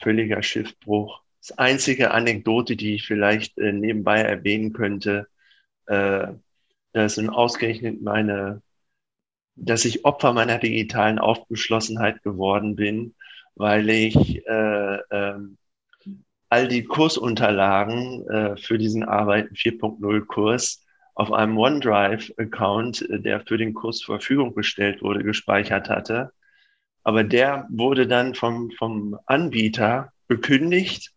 [0.02, 1.22] völliger Schiffbruch.
[1.40, 5.26] Das einzige Anekdote, die ich vielleicht äh, nebenbei erwähnen könnte,
[5.86, 6.26] äh,
[6.92, 8.60] das ist ausgerechnet meine,
[9.56, 13.14] dass ich Opfer meiner digitalen Aufgeschlossenheit geworden bin,
[13.54, 15.56] weil ich äh, ähm,
[16.54, 23.58] all die Kursunterlagen äh, für diesen Arbeiten 4.0 Kurs auf einem OneDrive-Account, äh, der für
[23.58, 26.32] den Kurs zur Verfügung gestellt wurde, gespeichert hatte.
[27.02, 31.12] Aber der wurde dann vom, vom Anbieter gekündigt,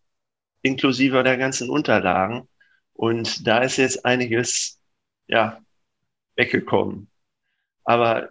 [0.63, 2.49] inklusive der ganzen Unterlagen.
[2.93, 4.81] Und da ist jetzt einiges,
[5.27, 5.61] ja,
[6.35, 7.11] weggekommen.
[7.83, 8.27] Aber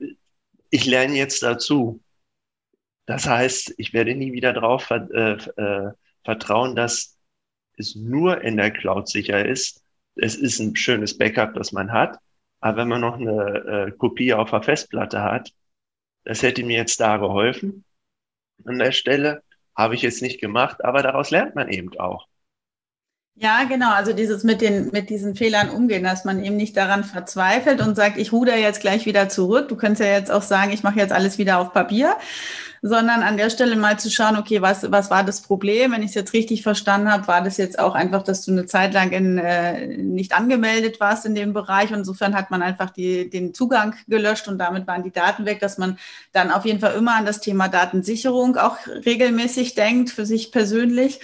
[0.71, 2.03] ich lerne jetzt dazu.
[3.07, 5.93] Das heißt, ich werde nie wieder drauf äh, äh,
[6.27, 7.17] vertrauen, dass
[7.79, 9.83] es nur in der Cloud sicher ist.
[10.15, 12.19] Es ist ein schönes Backup, das man hat.
[12.61, 15.53] Aber wenn man noch eine äh, Kopie auf der Festplatte hat,
[16.25, 17.85] das hätte mir jetzt da geholfen.
[18.65, 19.43] An der Stelle
[19.77, 22.27] habe ich jetzt nicht gemacht, aber daraus lernt man eben auch.
[23.39, 23.91] Ja, genau.
[23.93, 27.95] Also dieses mit den, mit diesen Fehlern umgehen, dass man eben nicht daran verzweifelt und
[27.95, 29.69] sagt, ich ruder jetzt gleich wieder zurück.
[29.69, 32.17] Du könntest ja jetzt auch sagen, ich mache jetzt alles wieder auf Papier,
[32.81, 35.93] sondern an der Stelle mal zu schauen, okay, was, was war das Problem?
[35.93, 38.65] Wenn ich es jetzt richtig verstanden habe, war das jetzt auch einfach, dass du eine
[38.65, 41.91] Zeit lang in, äh, nicht angemeldet warst in dem Bereich.
[41.91, 45.61] Und insofern hat man einfach die, den Zugang gelöscht und damit waren die Daten weg,
[45.61, 45.99] dass man
[46.33, 51.21] dann auf jeden Fall immer an das Thema Datensicherung auch regelmäßig denkt, für sich persönlich.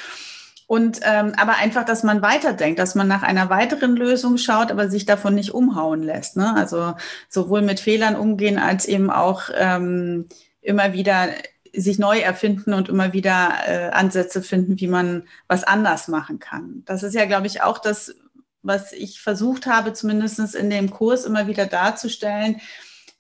[0.67, 4.89] Und ähm, aber einfach, dass man weiterdenkt, dass man nach einer weiteren Lösung schaut, aber
[4.89, 6.37] sich davon nicht umhauen lässt.
[6.37, 6.55] Ne?
[6.57, 6.95] Also
[7.29, 10.29] sowohl mit Fehlern umgehen als eben auch ähm,
[10.61, 11.29] immer wieder
[11.75, 16.83] sich neu erfinden und immer wieder äh, Ansätze finden, wie man was anders machen kann.
[16.85, 18.15] Das ist ja, glaube ich, auch das,
[18.63, 22.61] was ich versucht habe, zumindest in dem Kurs immer wieder darzustellen,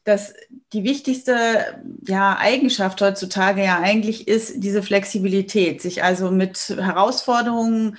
[0.04, 0.34] dass
[0.72, 7.96] die wichtigste ja, Eigenschaft heutzutage ja eigentlich ist diese Flexibilität, sich also mit Herausforderungen,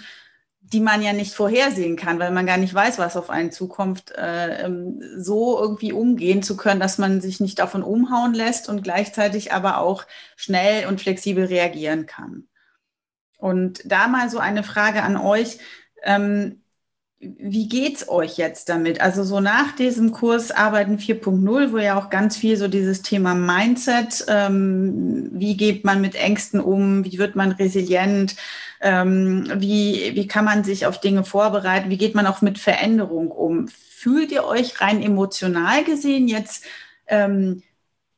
[0.74, 4.12] die man ja nicht vorhersehen kann, weil man gar nicht weiß, was auf einen zukommt,
[4.18, 8.84] äh, ähm, so irgendwie umgehen zu können, dass man sich nicht davon umhauen lässt und
[8.84, 12.48] gleichzeitig aber auch schnell und flexibel reagieren kann.
[13.38, 15.60] Und da mal so eine Frage an euch.
[16.02, 16.63] Ähm,
[17.38, 19.02] wie geht's euch jetzt damit?
[19.02, 23.34] Also so nach diesem Kurs Arbeiten 4.0, wo ja auch ganz viel so dieses Thema
[23.34, 28.36] Mindset, ähm, wie geht man mit Ängsten um, wie wird man resilient,
[28.82, 33.32] ähm, wie, wie kann man sich auf Dinge vorbereiten, wie geht man auch mit Veränderung
[33.32, 33.68] um?
[33.68, 36.66] Fühlt ihr euch rein emotional gesehen jetzt
[37.08, 37.64] ähm,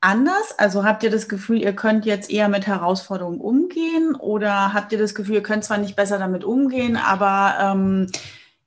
[0.01, 0.57] anders?
[0.57, 4.97] Also habt ihr das Gefühl, ihr könnt jetzt eher mit Herausforderungen umgehen oder habt ihr
[4.97, 8.07] das Gefühl, ihr könnt zwar nicht besser damit umgehen, aber ähm,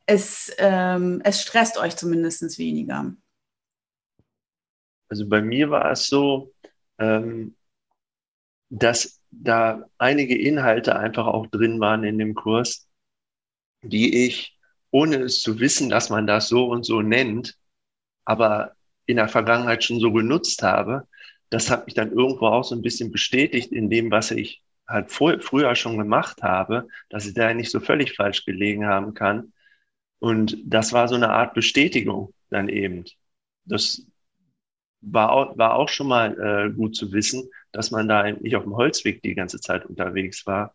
[0.09, 3.13] es, ähm, es stresst euch zumindest weniger.
[5.11, 6.55] Also bei mir war es so,
[6.99, 7.55] ähm,
[8.71, 12.89] dass da einige Inhalte einfach auch drin waren in dem Kurs,
[13.83, 14.59] die ich,
[14.91, 17.59] ohne es zu wissen, dass man das so und so nennt,
[18.25, 18.73] aber
[19.05, 21.07] in der Vergangenheit schon so genutzt habe,
[21.51, 25.11] das hat mich dann irgendwo auch so ein bisschen bestätigt in dem, was ich halt
[25.11, 29.53] vor, früher schon gemacht habe, dass ich da nicht so völlig falsch gelegen haben kann.
[30.19, 33.05] Und das war so eine Art Bestätigung dann eben.
[33.65, 34.03] Das
[35.01, 38.65] war auch, war auch schon mal äh, gut zu wissen, dass man da nicht auf
[38.65, 40.75] dem Holzweg die ganze Zeit unterwegs war.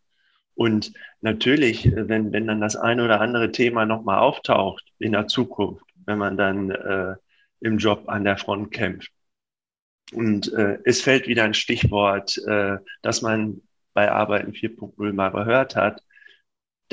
[0.55, 5.27] Und natürlich, äh, wenn, wenn dann das eine oder andere Thema nochmal auftaucht in der
[5.27, 7.15] Zukunft, wenn man dann äh,
[7.59, 9.11] im Job an der Front kämpft.
[10.13, 13.61] Und äh, es fällt wieder ein Stichwort, äh, das man
[13.93, 16.03] bei Arbeiten 4.0 mal gehört hat,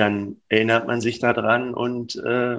[0.01, 2.59] dann erinnert man sich daran und äh,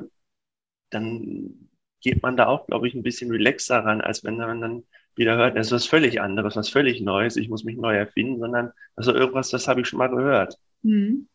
[0.92, 1.70] dann
[2.02, 4.84] geht man da auch, glaube ich, ein bisschen relaxer ran, als wenn man dann
[5.16, 8.40] wieder hört, es ist was völlig anderes, was völlig Neues, ich muss mich neu erfinden,
[8.40, 10.58] sondern also irgendwas, das habe ich schon mal gehört.
[10.84, 11.28] Mhm.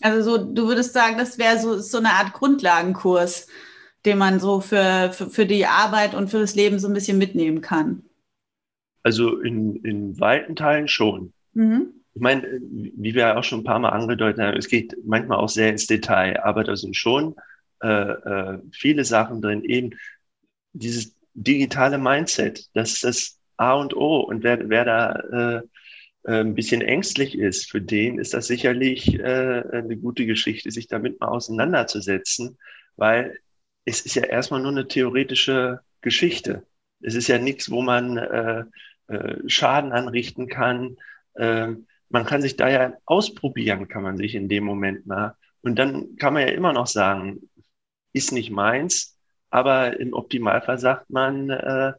[0.00, 3.46] Also so, du würdest sagen, das wäre so, so eine Art Grundlagenkurs,
[4.04, 7.18] den man so für, für, für die Arbeit und für das Leben so ein bisschen
[7.18, 8.04] mitnehmen kann.
[9.02, 11.32] Also in, in weiten Teilen schon.
[11.52, 15.38] Mhm ich meine, wie wir auch schon ein paar Mal angedeutet haben, es geht manchmal
[15.38, 17.36] auch sehr ins Detail, aber da sind schon
[17.82, 19.64] äh, äh, viele Sachen drin.
[19.64, 19.90] Eben
[20.72, 24.20] dieses digitale Mindset, das ist das A und O.
[24.20, 25.62] Und wer, wer da äh,
[26.24, 30.88] äh, ein bisschen ängstlich ist, für den ist das sicherlich äh, eine gute Geschichte, sich
[30.88, 32.58] damit mal auseinanderzusetzen,
[32.96, 33.38] weil
[33.84, 36.66] es ist ja erstmal nur eine theoretische Geschichte.
[37.00, 38.64] Es ist ja nichts, wo man äh,
[39.08, 40.96] äh, Schaden anrichten kann.
[41.36, 45.36] Ähm, man kann sich da ja ausprobieren, kann man sich in dem Moment mal.
[45.62, 47.50] Und dann kann man ja immer noch sagen,
[48.12, 49.18] ist nicht meins,
[49.50, 51.92] aber im Optimalfall sagt man, äh,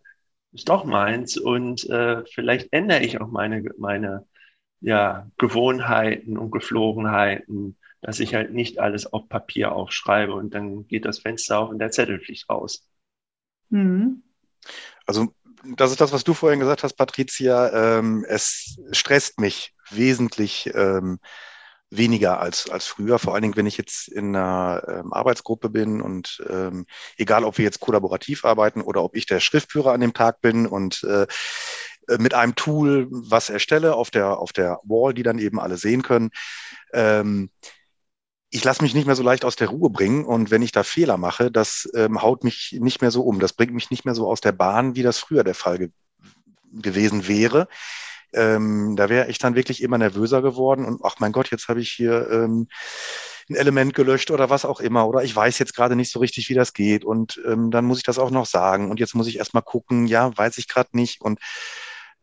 [0.51, 4.27] ist doch meins und äh, vielleicht ändere ich auch meine, meine
[4.81, 11.05] ja, Gewohnheiten und Geflogenheiten, dass ich halt nicht alles auf Papier aufschreibe und dann geht
[11.05, 12.85] das Fenster auf und der Zettel fliegt raus.
[13.69, 14.23] Mhm.
[15.05, 15.33] Also
[15.77, 17.97] das ist das, was du vorhin gesagt hast, Patricia.
[17.97, 21.19] Ähm, es stresst mich wesentlich ähm,
[21.89, 23.19] weniger als, als früher.
[23.19, 26.85] Vor allen Dingen, wenn ich jetzt in einer ähm, Arbeitsgruppe bin und ähm,
[27.17, 30.65] egal, ob wir jetzt kollaborativ arbeiten oder ob ich der Schriftführer an dem Tag bin
[30.65, 31.27] und äh,
[32.17, 36.01] mit einem Tool was erstelle auf der, auf der Wall, die dann eben alle sehen
[36.01, 36.31] können.
[36.93, 37.49] Ähm,
[38.49, 40.83] ich lasse mich nicht mehr so leicht aus der Ruhe bringen und wenn ich da
[40.83, 43.39] Fehler mache, das ähm, haut mich nicht mehr so um.
[43.39, 45.89] Das bringt mich nicht mehr so aus der Bahn, wie das früher der Fall ge
[46.75, 47.67] gewesen wäre.
[48.33, 51.81] Ähm, da wäre ich dann wirklich immer nervöser geworden und ach mein Gott, jetzt habe
[51.81, 52.67] ich hier ähm,
[53.49, 56.49] ein Element gelöscht oder was auch immer oder ich weiß jetzt gerade nicht so richtig,
[56.49, 59.27] wie das geht und ähm, dann muss ich das auch noch sagen und jetzt muss
[59.27, 61.39] ich erstmal gucken, ja, weiß ich gerade nicht und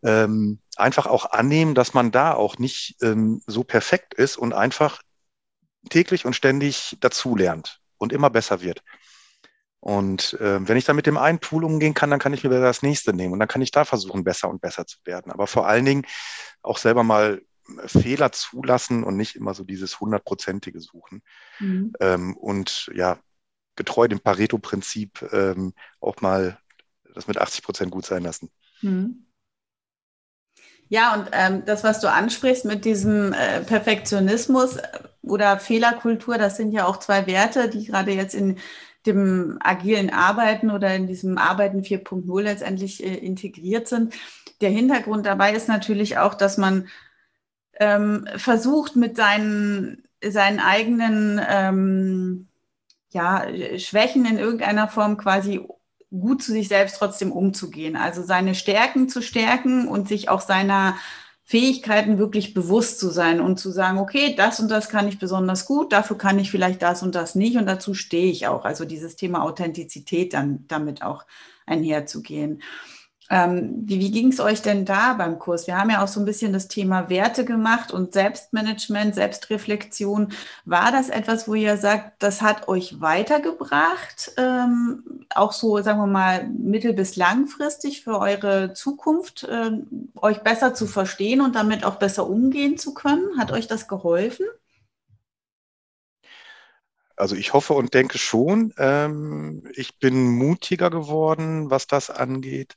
[0.02, 5.02] ähm, einfach auch annehmen, dass man da auch nicht ähm, so perfekt ist und einfach
[5.90, 8.82] täglich und ständig dazulernt und immer besser wird.
[9.80, 12.50] Und äh, wenn ich dann mit dem einen Tool umgehen kann, dann kann ich mir
[12.50, 15.32] das nächste nehmen und dann kann ich da versuchen, besser und besser zu werden.
[15.32, 16.06] Aber vor allen Dingen
[16.62, 17.40] auch selber mal
[17.86, 21.22] Fehler zulassen und nicht immer so dieses hundertprozentige suchen.
[21.60, 21.92] Mhm.
[22.00, 23.18] Ähm, und ja,
[23.76, 26.58] getreu dem Pareto-Prinzip ähm, auch mal
[27.14, 28.50] das mit 80 Prozent gut sein lassen.
[28.82, 29.26] Mhm.
[30.88, 36.56] Ja, und ähm, das, was du ansprichst mit diesem äh, Perfektionismus äh, oder Fehlerkultur, das
[36.56, 38.58] sind ja auch zwei Werte, die gerade jetzt in
[39.06, 44.14] dem agilen Arbeiten oder in diesem Arbeiten 4.0 letztendlich äh, integriert sind.
[44.60, 46.88] Der Hintergrund dabei ist natürlich auch, dass man
[47.78, 52.48] ähm, versucht, mit seinen, seinen eigenen ähm,
[53.10, 53.46] ja,
[53.78, 55.66] Schwächen in irgendeiner Form quasi
[56.10, 57.96] gut zu sich selbst trotzdem umzugehen.
[57.96, 60.96] Also seine Stärken zu stärken und sich auch seiner
[61.50, 65.66] Fähigkeiten wirklich bewusst zu sein und zu sagen, okay, das und das kann ich besonders
[65.66, 68.64] gut, dafür kann ich vielleicht das und das nicht und dazu stehe ich auch.
[68.64, 71.26] Also dieses Thema Authentizität dann damit auch
[71.66, 72.62] einherzugehen.
[73.30, 75.66] Ähm, wie wie ging es euch denn da beim Kurs?
[75.68, 80.32] Wir haben ja auch so ein bisschen das Thema Werte gemacht und Selbstmanagement, Selbstreflexion.
[80.64, 86.06] War das etwas, wo ihr sagt, das hat euch weitergebracht, ähm, auch so, sagen wir
[86.08, 89.70] mal, mittel- bis langfristig für eure Zukunft, äh,
[90.20, 93.38] euch besser zu verstehen und damit auch besser umgehen zu können?
[93.38, 94.46] Hat euch das geholfen?
[97.16, 98.72] Also ich hoffe und denke schon.
[98.78, 102.76] Ähm, ich bin mutiger geworden, was das angeht.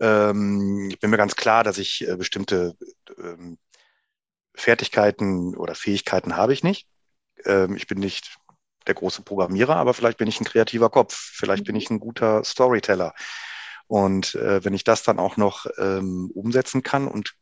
[0.00, 2.76] Ähm, ich bin mir ganz klar, dass ich äh, bestimmte
[3.18, 3.58] ähm,
[4.54, 6.88] Fertigkeiten oder Fähigkeiten habe ich nicht.
[7.44, 8.36] Ähm, ich bin nicht
[8.86, 11.14] der große Programmierer, aber vielleicht bin ich ein kreativer Kopf.
[11.14, 13.14] Vielleicht bin ich ein guter Storyteller.
[13.86, 17.34] Und äh, wenn ich das dann auch noch ähm, umsetzen kann und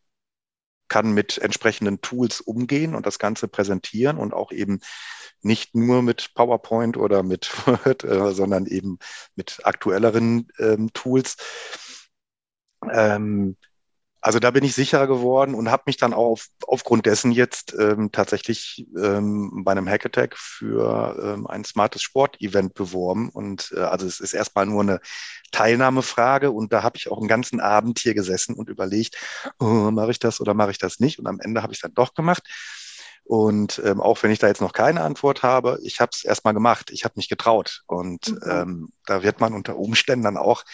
[0.89, 4.81] kann mit entsprechenden Tools umgehen und das Ganze präsentieren und auch eben
[5.43, 8.99] nicht nur mit PowerPoint oder mit Word, äh, sondern eben
[9.37, 11.37] mit aktuelleren ähm, Tools,
[12.91, 13.57] ähm,
[14.21, 17.75] also da bin ich sicherer geworden und habe mich dann auch auf, aufgrund dessen jetzt
[17.79, 23.29] ähm, tatsächlich ähm, bei einem Hackattack für ähm, ein smartes Sportevent beworben.
[23.29, 25.01] Und äh, also es ist erstmal nur eine
[25.53, 29.17] Teilnahmefrage und da habe ich auch einen ganzen Abend hier gesessen und überlegt,
[29.61, 31.21] oh, mache ich das oder mache ich das nicht?
[31.21, 32.43] Und am Ende habe ich es dann doch gemacht.
[33.23, 36.55] Und ähm, auch wenn ich da jetzt noch keine Antwort habe, ich habe es erstmal
[36.55, 37.83] gemacht, ich habe mich getraut.
[37.87, 38.41] Und mhm.
[38.51, 40.65] ähm, da wird man unter Umständen dann auch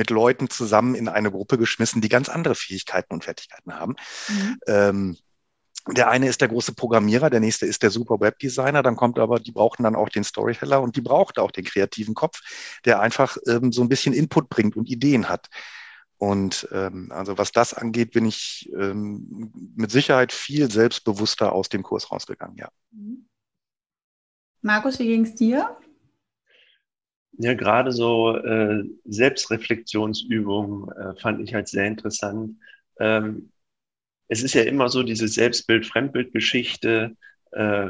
[0.00, 3.96] mit Leuten zusammen in eine Gruppe geschmissen, die ganz andere Fähigkeiten und Fertigkeiten haben.
[4.28, 4.58] Mhm.
[4.66, 5.16] Ähm,
[5.88, 9.40] der eine ist der große Programmierer, der nächste ist der super Webdesigner, dann kommt aber,
[9.40, 12.40] die brauchen dann auch den Storyteller und die braucht auch den kreativen Kopf,
[12.86, 15.48] der einfach ähm, so ein bisschen Input bringt und Ideen hat.
[16.16, 21.82] Und ähm, also was das angeht, bin ich ähm, mit Sicherheit viel selbstbewusster aus dem
[21.82, 22.70] Kurs rausgegangen, ja.
[22.90, 23.26] Mhm.
[24.62, 25.76] Markus, wie ging es dir?
[27.42, 32.58] Ja, gerade so äh, Selbstreflexionsübungen äh, fand ich halt sehr interessant.
[32.98, 33.50] Ähm,
[34.28, 37.16] es ist ja immer so diese Selbstbild-Fremdbild-Geschichte.
[37.52, 37.88] Äh,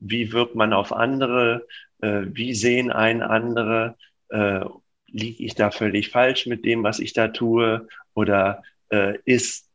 [0.00, 1.66] wie wirkt man auf andere?
[2.00, 3.96] Äh, wie sehen einen andere?
[4.30, 4.64] Äh,
[5.08, 7.88] liege ich da völlig falsch mit dem, was ich da tue?
[8.14, 9.70] Oder äh, ist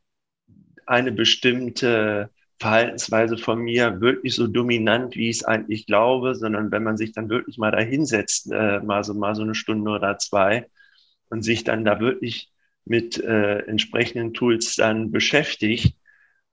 [0.85, 6.83] eine bestimmte Verhaltensweise von mir wirklich so dominant, wie ich es eigentlich glaube, sondern wenn
[6.83, 10.17] man sich dann wirklich mal da hinsetzt, äh, mal, so, mal so eine Stunde oder
[10.17, 10.67] zwei
[11.29, 12.51] und sich dann da wirklich
[12.83, 15.95] mit äh, entsprechenden Tools dann beschäftigt,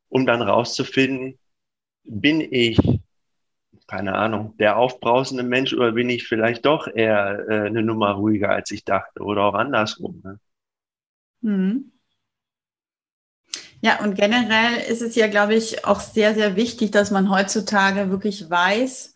[0.08, 1.38] um dann rauszufinden,
[2.04, 2.78] bin ich,
[3.88, 8.50] keine Ahnung, der aufbrausende Mensch oder bin ich vielleicht doch eher äh, eine Nummer ruhiger,
[8.50, 10.20] als ich dachte oder auch andersrum.
[10.22, 10.38] Ne?
[11.42, 11.95] Mhm.
[13.80, 18.10] Ja, und generell ist es ja, glaube ich, auch sehr, sehr wichtig, dass man heutzutage
[18.10, 19.14] wirklich weiß,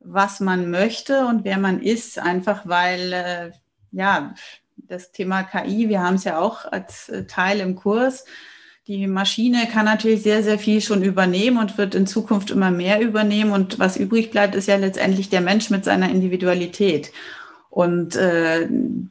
[0.00, 3.50] was man möchte und wer man ist, einfach weil, äh,
[3.92, 4.34] ja,
[4.76, 8.24] das Thema KI, wir haben es ja auch als äh, Teil im Kurs.
[8.86, 13.00] Die Maschine kann natürlich sehr, sehr viel schon übernehmen und wird in Zukunft immer mehr
[13.00, 13.52] übernehmen.
[13.52, 17.12] Und was übrig bleibt, ist ja letztendlich der Mensch mit seiner Individualität.
[17.70, 18.66] Und äh,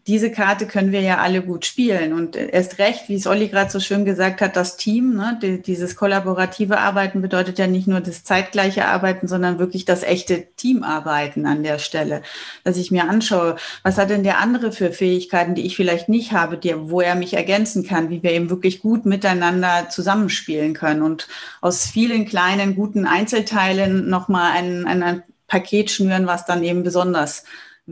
[0.05, 2.11] diese Karte können wir ja alle gut spielen.
[2.11, 5.61] Und erst recht, wie es Olli gerade so schön gesagt hat, das Team, ne, die,
[5.61, 11.45] dieses kollaborative Arbeiten bedeutet ja nicht nur das zeitgleiche Arbeiten, sondern wirklich das echte Teamarbeiten
[11.45, 12.21] an der Stelle.
[12.65, 16.33] Dass ich mir anschaue, was hat denn der andere für Fähigkeiten, die ich vielleicht nicht
[16.33, 21.01] habe, die, wo er mich ergänzen kann, wie wir eben wirklich gut miteinander zusammenspielen können
[21.01, 21.29] und
[21.61, 27.45] aus vielen kleinen, guten Einzelteilen nochmal ein, ein Paket schnüren, was dann eben besonders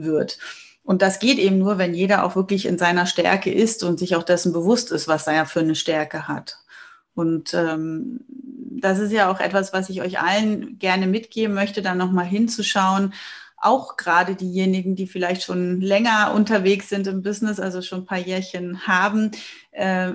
[0.04, 0.38] wird.
[0.84, 4.16] Und das geht eben nur, wenn jeder auch wirklich in seiner Stärke ist und sich
[4.16, 6.58] auch dessen bewusst ist, was er für eine Stärke hat.
[7.14, 8.20] Und ähm,
[8.80, 13.12] das ist ja auch etwas, was ich euch allen gerne mitgeben möchte, da nochmal hinzuschauen.
[13.56, 18.18] Auch gerade diejenigen, die vielleicht schon länger unterwegs sind im Business, also schon ein paar
[18.18, 19.32] Jährchen haben.
[19.72, 20.12] Äh,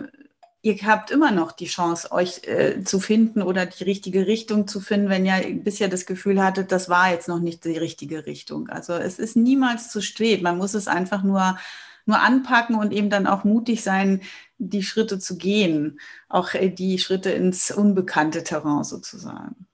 [0.64, 4.80] ihr habt immer noch die Chance, euch äh, zu finden oder die richtige Richtung zu
[4.80, 8.70] finden, wenn ihr bisher das Gefühl hattet, das war jetzt noch nicht die richtige Richtung.
[8.70, 10.42] Also es ist niemals zu spät.
[10.42, 11.58] Man muss es einfach nur,
[12.06, 14.22] nur anpacken und eben dann auch mutig sein,
[14.58, 16.00] die Schritte zu gehen.
[16.30, 19.68] Auch äh, die Schritte ins unbekannte Terrain sozusagen.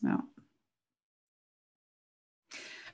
[0.00, 0.24] Ja.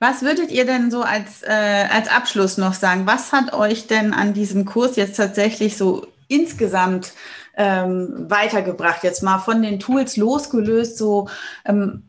[0.00, 3.06] Was würdet ihr denn so als, äh, als Abschluss noch sagen?
[3.06, 7.12] Was hat euch denn an diesem Kurs jetzt tatsächlich so insgesamt
[7.56, 9.02] ähm, weitergebracht?
[9.02, 11.28] Jetzt mal von den Tools losgelöst, so
[11.64, 12.02] ähm,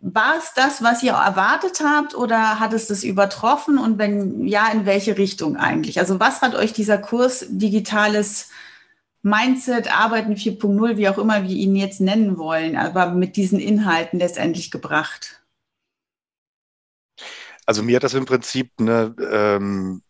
[0.00, 4.68] war es das, was ihr erwartet habt oder hat es das übertroffen und wenn ja,
[4.68, 5.98] in welche Richtung eigentlich?
[5.98, 8.50] Also was hat euch dieser Kurs digitales
[9.22, 14.20] Mindset, Arbeiten 4.0, wie auch immer wir ihn jetzt nennen wollen, aber mit diesen Inhalten
[14.20, 15.42] letztendlich gebracht?
[17.66, 20.02] Also mir hat das im Prinzip eine ähm,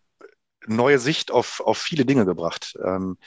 [0.69, 2.77] neue Sicht auf, auf viele Dinge gebracht.
[2.85, 3.19] Ähm,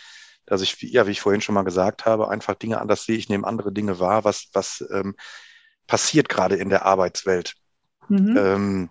[0.45, 3.29] dass ich, ja, wie ich vorhin schon mal gesagt habe, einfach Dinge anders sehe, ich
[3.29, 5.15] nehme andere Dinge wahr, was, was ähm,
[5.87, 7.55] passiert gerade in der Arbeitswelt.
[8.09, 8.37] Mhm.
[8.37, 8.89] Ähm,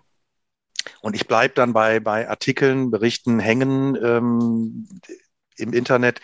[1.01, 4.87] und ich bleibe dann bei, bei Artikeln, Berichten hängen ähm,
[5.57, 6.21] im Internet,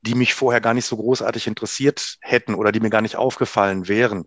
[0.00, 3.88] die mich vorher gar nicht so großartig interessiert hätten oder die mir gar nicht aufgefallen
[3.88, 4.24] wären.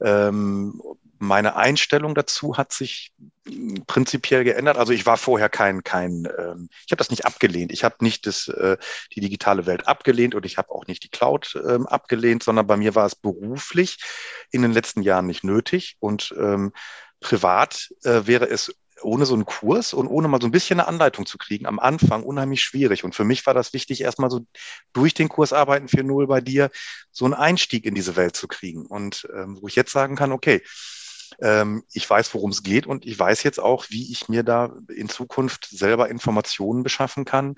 [0.00, 0.80] Ähm,
[1.18, 3.12] meine Einstellung dazu hat sich
[3.86, 4.76] prinzipiell geändert.
[4.76, 7.72] Also ich war vorher kein, kein, ähm, ich habe das nicht abgelehnt.
[7.72, 8.76] Ich habe nicht das, äh,
[9.14, 12.76] die digitale Welt abgelehnt und ich habe auch nicht die Cloud ähm, abgelehnt, sondern bei
[12.76, 13.98] mir war es beruflich
[14.50, 16.72] in den letzten Jahren nicht nötig und ähm,
[17.20, 20.88] privat äh, wäre es ohne so einen Kurs und ohne mal so ein bisschen eine
[20.88, 23.04] Anleitung zu kriegen, am Anfang unheimlich schwierig.
[23.04, 24.46] Und für mich war das wichtig, erstmal so
[24.92, 26.70] durch den Kurs Arbeiten 4.0 bei dir
[27.10, 28.86] so einen Einstieg in diese Welt zu kriegen.
[28.86, 30.62] Und ähm, wo ich jetzt sagen kann, okay,
[31.40, 34.76] ähm, ich weiß, worum es geht und ich weiß jetzt auch, wie ich mir da
[34.88, 37.56] in Zukunft selber Informationen beschaffen kann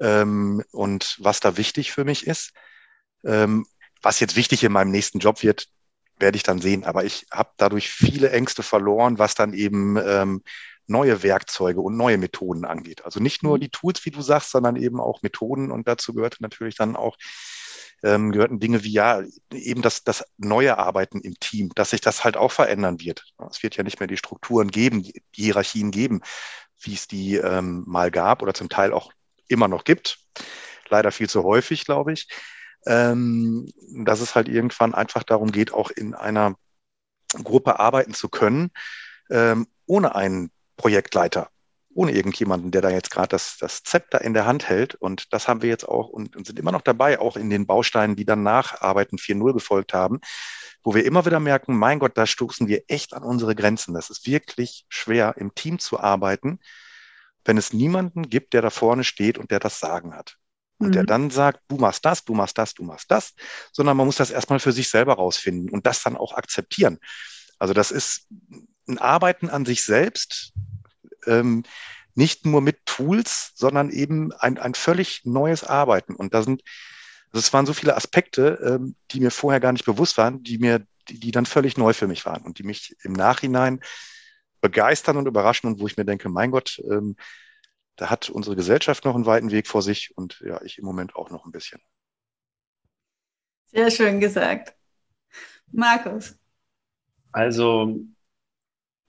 [0.00, 2.52] ähm, und was da wichtig für mich ist.
[3.24, 3.66] Ähm,
[4.02, 5.66] was jetzt wichtig in meinem nächsten Job wird,
[6.18, 6.84] werde ich dann sehen.
[6.84, 10.42] Aber ich habe dadurch viele Ängste verloren, was dann eben ähm,
[10.86, 13.04] neue Werkzeuge und neue Methoden angeht.
[13.04, 13.60] Also nicht nur mhm.
[13.60, 15.70] die Tools, wie du sagst, sondern eben auch Methoden.
[15.70, 17.16] Und dazu gehört natürlich dann auch
[18.02, 19.22] ähm, gehörten Dinge wie ja
[19.52, 23.24] eben das, das neue Arbeiten im Team, dass sich das halt auch verändern wird.
[23.50, 26.22] Es wird ja nicht mehr die Strukturen geben, die Hierarchien geben,
[26.80, 29.12] wie es die ähm, mal gab oder zum Teil auch
[29.48, 30.18] immer noch gibt.
[30.88, 32.28] Leider viel zu häufig, glaube ich.
[32.86, 33.70] Ähm,
[34.04, 36.56] dass es halt irgendwann einfach darum geht, auch in einer
[37.44, 38.70] Gruppe arbeiten zu können,
[39.30, 41.50] ähm, ohne einen Projektleiter
[42.00, 44.94] ohne irgendjemanden, der da jetzt gerade das, das Zepter in der Hand hält.
[44.94, 47.66] Und das haben wir jetzt auch und, und sind immer noch dabei, auch in den
[47.66, 50.20] Bausteinen, die dann nach Arbeiten 4.0 gefolgt haben,
[50.82, 53.92] wo wir immer wieder merken, mein Gott, da stoßen wir echt an unsere Grenzen.
[53.92, 56.60] Das ist wirklich schwer, im Team zu arbeiten,
[57.44, 60.36] wenn es niemanden gibt, der da vorne steht und der das Sagen hat.
[60.78, 60.92] Und mhm.
[60.92, 63.34] der dann sagt, du machst das, du machst das, du machst das,
[63.72, 66.98] sondern man muss das erstmal für sich selber rausfinden und das dann auch akzeptieren.
[67.58, 68.26] Also das ist
[68.88, 70.54] ein Arbeiten an sich selbst,
[71.26, 71.64] ähm,
[72.14, 76.14] nicht nur mit Tools, sondern eben ein, ein völlig neues Arbeiten.
[76.14, 76.62] Und da sind,
[77.32, 80.58] also es waren so viele Aspekte, ähm, die mir vorher gar nicht bewusst waren, die
[80.58, 83.80] mir, die, die dann völlig neu für mich waren und die mich im Nachhinein
[84.60, 87.16] begeistern und überraschen und wo ich mir denke, mein Gott, ähm,
[87.96, 91.16] da hat unsere Gesellschaft noch einen weiten Weg vor sich und ja, ich im Moment
[91.16, 91.80] auch noch ein bisschen.
[93.66, 94.74] Sehr schön gesagt.
[95.70, 96.36] Markus.
[97.32, 98.00] Also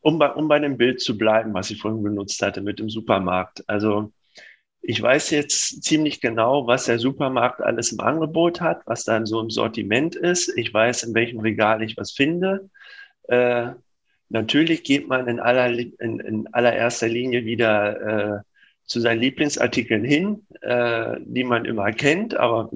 [0.02, 2.90] um bei, um bei dem Bild zu bleiben, was ich vorhin benutzt hatte mit dem
[2.90, 3.64] Supermarkt.
[3.68, 4.12] Also
[4.82, 9.40] ich weiß jetzt ziemlich genau, was der Supermarkt alles im Angebot hat, was dann so
[9.40, 10.52] im Sortiment ist.
[10.58, 12.70] Ich weiß, in welchem Regal ich was finde.
[13.28, 13.74] Äh,
[14.30, 18.42] natürlich geht man in, aller, in, in allererster Linie wieder äh,
[18.86, 22.36] zu seinen Lieblingsartikeln hin, äh, die man immer kennt.
[22.36, 22.72] Aber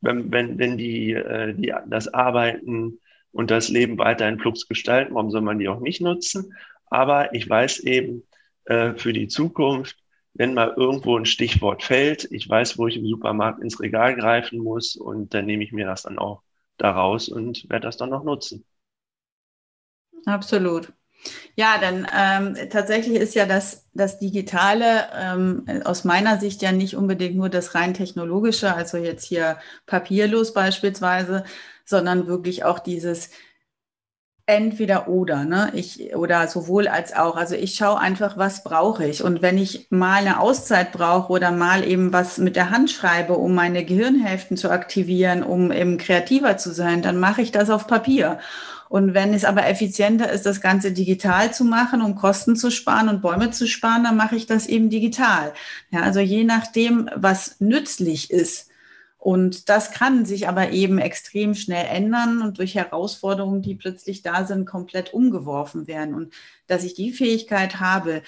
[0.00, 2.98] wenn, wenn, wenn die, äh, die das Arbeiten
[3.32, 5.14] und das Leben weiterhin Flux gestalten.
[5.14, 6.54] Warum soll man die auch nicht nutzen?
[6.86, 8.24] Aber ich weiß eben
[8.66, 9.96] äh, für die Zukunft,
[10.34, 14.58] wenn mal irgendwo ein Stichwort fällt, ich weiß, wo ich im Supermarkt ins Regal greifen
[14.60, 16.42] muss und dann nehme ich mir das dann auch
[16.78, 18.64] daraus und werde das dann noch nutzen.
[20.26, 20.92] Absolut.
[21.56, 26.96] Ja, denn ähm, tatsächlich ist ja das, das Digitale ähm, aus meiner Sicht ja nicht
[26.96, 31.44] unbedingt nur das rein technologische, also jetzt hier papierlos beispielsweise,
[31.84, 33.30] sondern wirklich auch dieses
[34.46, 35.70] entweder oder, ne?
[35.74, 37.36] Ich oder sowohl als auch.
[37.36, 39.22] Also ich schaue einfach, was brauche ich.
[39.22, 43.34] Und wenn ich mal eine Auszeit brauche oder mal eben was mit der Hand schreibe,
[43.34, 47.86] um meine Gehirnhälften zu aktivieren, um eben kreativer zu sein, dann mache ich das auf
[47.86, 48.38] Papier.
[48.88, 53.08] Und wenn es aber effizienter ist, das Ganze digital zu machen, um Kosten zu sparen
[53.08, 55.54] und Bäume zu sparen, dann mache ich das eben digital.
[55.90, 58.68] Ja, also je nachdem, was nützlich ist,
[59.22, 64.44] und das kann sich aber eben extrem schnell ändern und durch Herausforderungen, die plötzlich da
[64.44, 66.16] sind, komplett umgeworfen werden.
[66.16, 66.34] Und
[66.66, 68.22] dass ich die Fähigkeit habe,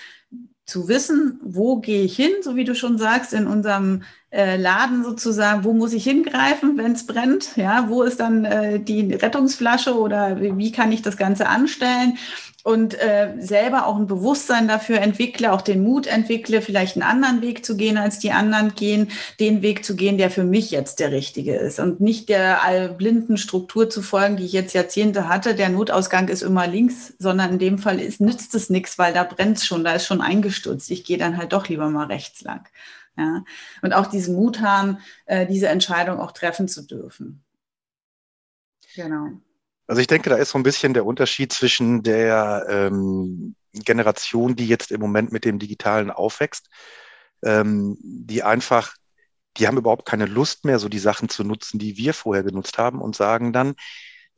[0.66, 5.02] zu wissen, wo gehe ich hin, so wie du schon sagst, in unserem äh, Laden
[5.02, 9.98] sozusagen, wo muss ich hingreifen, wenn es brennt, ja, wo ist dann äh, die Rettungsflasche
[9.98, 12.18] oder wie, wie kann ich das Ganze anstellen
[12.64, 17.42] und äh, selber auch ein Bewusstsein dafür entwickle, auch den Mut entwickle, vielleicht einen anderen
[17.42, 20.98] Weg zu gehen, als die anderen gehen, den Weg zu gehen, der für mich jetzt
[20.98, 25.54] der richtige ist und nicht der blinden Struktur zu folgen, die ich jetzt Jahrzehnte hatte.
[25.54, 29.24] Der Notausgang ist immer links, sondern in dem Fall ist, nützt es nichts, weil da
[29.24, 30.90] brennt schon, da ist schon eingestürzt.
[30.90, 32.66] Ich gehe dann halt doch lieber mal rechts lang.
[33.18, 33.44] Ja?
[33.82, 37.44] Und auch diesen Mut haben, äh, diese Entscheidung auch treffen zu dürfen.
[38.94, 39.32] Genau.
[39.86, 44.66] Also ich denke, da ist so ein bisschen der Unterschied zwischen der ähm, Generation, die
[44.66, 46.68] jetzt im Moment mit dem Digitalen aufwächst,
[47.42, 48.94] ähm, die einfach,
[49.56, 52.78] die haben überhaupt keine Lust mehr, so die Sachen zu nutzen, die wir vorher genutzt
[52.78, 53.74] haben und sagen dann,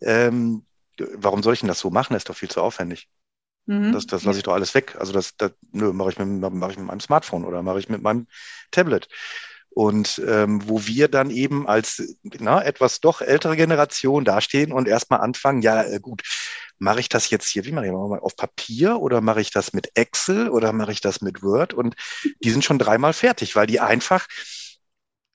[0.00, 0.66] ähm,
[0.98, 2.14] warum soll ich denn das so machen?
[2.14, 3.08] Das ist doch viel zu aufwendig.
[3.66, 3.92] Mhm.
[3.92, 4.96] Das, das lasse ich doch alles weg.
[4.98, 7.88] Also das, das nö, mache ich, mit, mach ich mit meinem Smartphone oder mache ich
[7.88, 8.26] mit meinem
[8.70, 9.08] Tablet.
[9.76, 15.20] Und ähm, wo wir dann eben als na, etwas doch ältere Generation dastehen und erstmal
[15.20, 16.22] anfangen, ja äh, gut,
[16.78, 19.74] mache ich das jetzt hier, wie mache ich das, auf Papier oder mache ich das
[19.74, 21.74] mit Excel oder mache ich das mit Word?
[21.74, 21.94] Und
[22.42, 24.26] die sind schon dreimal fertig, weil die einfach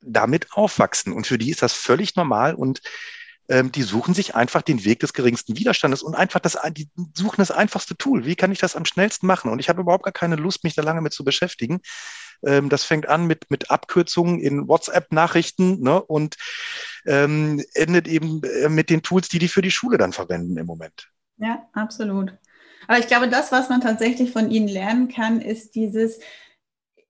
[0.02, 1.14] damit aufwachsen.
[1.14, 2.82] Und für die ist das völlig normal und
[3.48, 7.38] ähm, die suchen sich einfach den Weg des geringsten Widerstandes und einfach das, die suchen
[7.38, 8.26] das einfachste Tool.
[8.26, 9.52] Wie kann ich das am schnellsten machen?
[9.52, 11.82] Und ich habe überhaupt gar keine Lust, mich da lange mit zu beschäftigen.
[12.44, 16.36] Ähm, das fängt an mit, mit Abkürzungen in WhatsApp-Nachrichten ne, und
[17.06, 20.66] ähm, endet eben äh, mit den Tools, die die für die Schule dann verwenden im
[20.66, 21.10] Moment.
[21.38, 22.34] Ja, absolut.
[22.88, 26.20] Aber ich glaube, das, was man tatsächlich von ihnen lernen kann, ist dieses,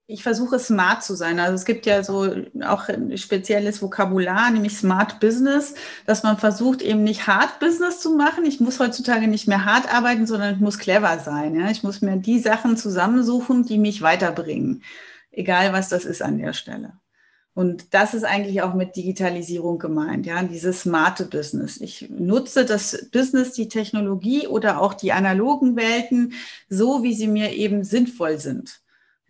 [0.06, 1.40] ich versuche smart zu sein.
[1.40, 5.74] Also es gibt ja so auch ein spezielles Vokabular, nämlich Smart Business,
[6.06, 8.44] dass man versucht eben nicht Hard Business zu machen.
[8.44, 11.54] Ich muss heutzutage nicht mehr hart arbeiten, sondern ich muss clever sein.
[11.54, 11.70] Ja?
[11.70, 14.82] Ich muss mir die Sachen zusammensuchen, die mich weiterbringen.
[15.32, 16.92] Egal was das ist an der Stelle.
[17.54, 21.78] Und das ist eigentlich auch mit Digitalisierung gemeint, ja, dieses smarte Business.
[21.80, 26.32] Ich nutze das Business, die Technologie oder auch die analogen Welten
[26.70, 28.82] so, wie sie mir eben sinnvoll sind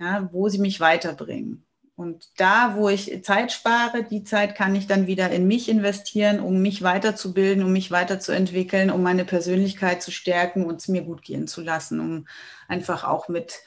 [0.03, 1.65] ja, wo sie mich weiterbringen.
[1.95, 6.41] Und da, wo ich Zeit spare, die Zeit kann ich dann wieder in mich investieren,
[6.41, 11.23] um mich weiterzubilden, um mich weiterzuentwickeln, um meine Persönlichkeit zu stärken und es mir gut
[11.23, 12.27] gehen zu lassen, um
[12.67, 13.61] einfach auch mit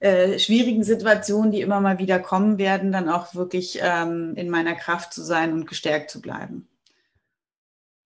[0.00, 4.74] äh, schwierigen Situationen, die immer mal wieder kommen werden, dann auch wirklich ähm, in meiner
[4.74, 6.68] Kraft zu sein und gestärkt zu bleiben.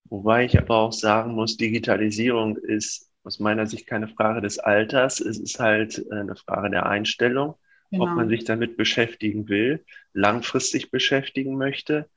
[0.05, 5.21] Wobei ich aber auch sagen muss, Digitalisierung ist aus meiner Sicht keine Frage des Alters,
[5.21, 7.57] es ist halt äh, eine Frage der Einstellung
[7.93, 8.05] genau.
[8.05, 12.09] ob man sich damit beschäftigen will, langfristig beschäftigen möchte.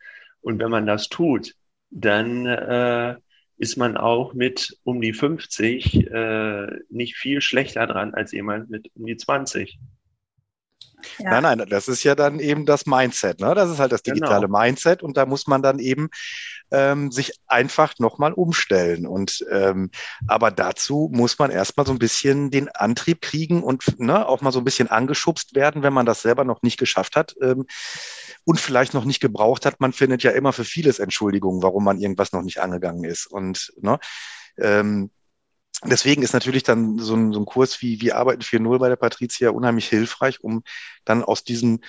[0.42, 1.56] Und wenn man das tut,
[1.92, 3.16] dann äh,
[3.58, 8.92] ist man auch mit um die 50 äh, nicht viel schlechter dran als jemand mit
[8.96, 9.80] um die 20.
[11.20, 11.40] Ja.
[11.40, 13.40] Nein, nein, das ist ja dann eben das Mindset.
[13.40, 13.54] Ne?
[13.54, 14.60] Das ist halt das digitale genau.
[14.60, 16.10] Mindset und da muss man dann eben
[16.72, 19.06] ähm, sich einfach nochmal umstellen.
[19.06, 19.92] Und ähm,
[20.28, 24.52] aber dazu muss man erstmal so ein bisschen den Antrieb kriegen und ne, auch mal
[24.52, 27.36] so ein bisschen angeschubst werden, wenn man das selber noch nicht geschafft hat.
[27.42, 27.66] Ähm,
[28.46, 29.82] und vielleicht noch nicht gebraucht hat.
[29.82, 33.26] Man findet ja immer für vieles Entschuldigungen, warum man irgendwas noch nicht angegangen ist.
[33.26, 34.00] Und ne,
[34.58, 35.10] ähm,
[35.84, 38.96] deswegen ist natürlich dann so ein, so ein Kurs wie, wie Arbeiten 4.0 bei der
[38.96, 40.64] Patricia unheimlich hilfreich, um
[41.04, 41.82] dann aus diesem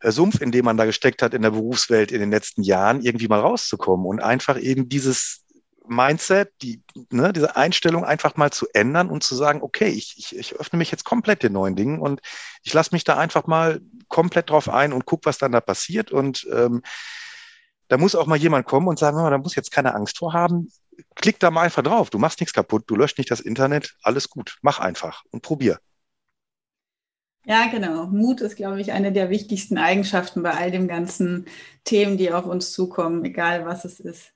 [0.00, 3.00] äh, Sumpf, in dem man da gesteckt hat in der Berufswelt in den letzten Jahren,
[3.00, 5.45] irgendwie mal rauszukommen und einfach eben dieses
[5.88, 10.36] Mindset, die, ne, diese Einstellung einfach mal zu ändern und zu sagen, okay, ich, ich,
[10.36, 12.20] ich öffne mich jetzt komplett den neuen Dingen und
[12.62, 16.12] ich lasse mich da einfach mal komplett drauf ein und guck, was dann da passiert.
[16.12, 16.82] Und ähm,
[17.88, 20.68] da muss auch mal jemand kommen und sagen, da muss jetzt keine Angst vor haben
[21.14, 22.10] klick da mal einfach drauf.
[22.10, 24.58] Du machst nichts kaputt, du löscht nicht das Internet, alles gut.
[24.62, 25.78] Mach einfach und probier.
[27.44, 28.06] Ja, genau.
[28.06, 31.46] Mut ist, glaube ich, eine der wichtigsten Eigenschaften bei all den ganzen
[31.84, 34.32] Themen, die auf uns zukommen, egal was es ist.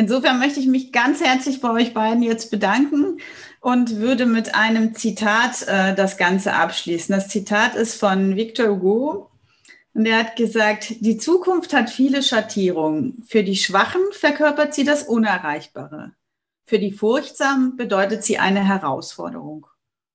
[0.00, 3.18] Insofern möchte ich mich ganz herzlich bei euch beiden jetzt bedanken
[3.60, 7.14] und würde mit einem Zitat äh, das Ganze abschließen.
[7.14, 9.30] Das Zitat ist von Victor Hugo
[9.92, 13.22] und er hat gesagt, die Zukunft hat viele Schattierungen.
[13.28, 16.12] Für die Schwachen verkörpert sie das Unerreichbare.
[16.64, 19.66] Für die Furchtsamen bedeutet sie eine Herausforderung.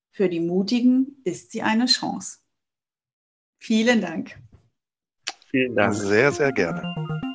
[0.09, 2.39] Für die Mutigen ist sie eine Chance.
[3.59, 4.36] Vielen Dank.
[5.51, 5.93] Vielen Dank.
[5.93, 7.34] Sehr, sehr gerne.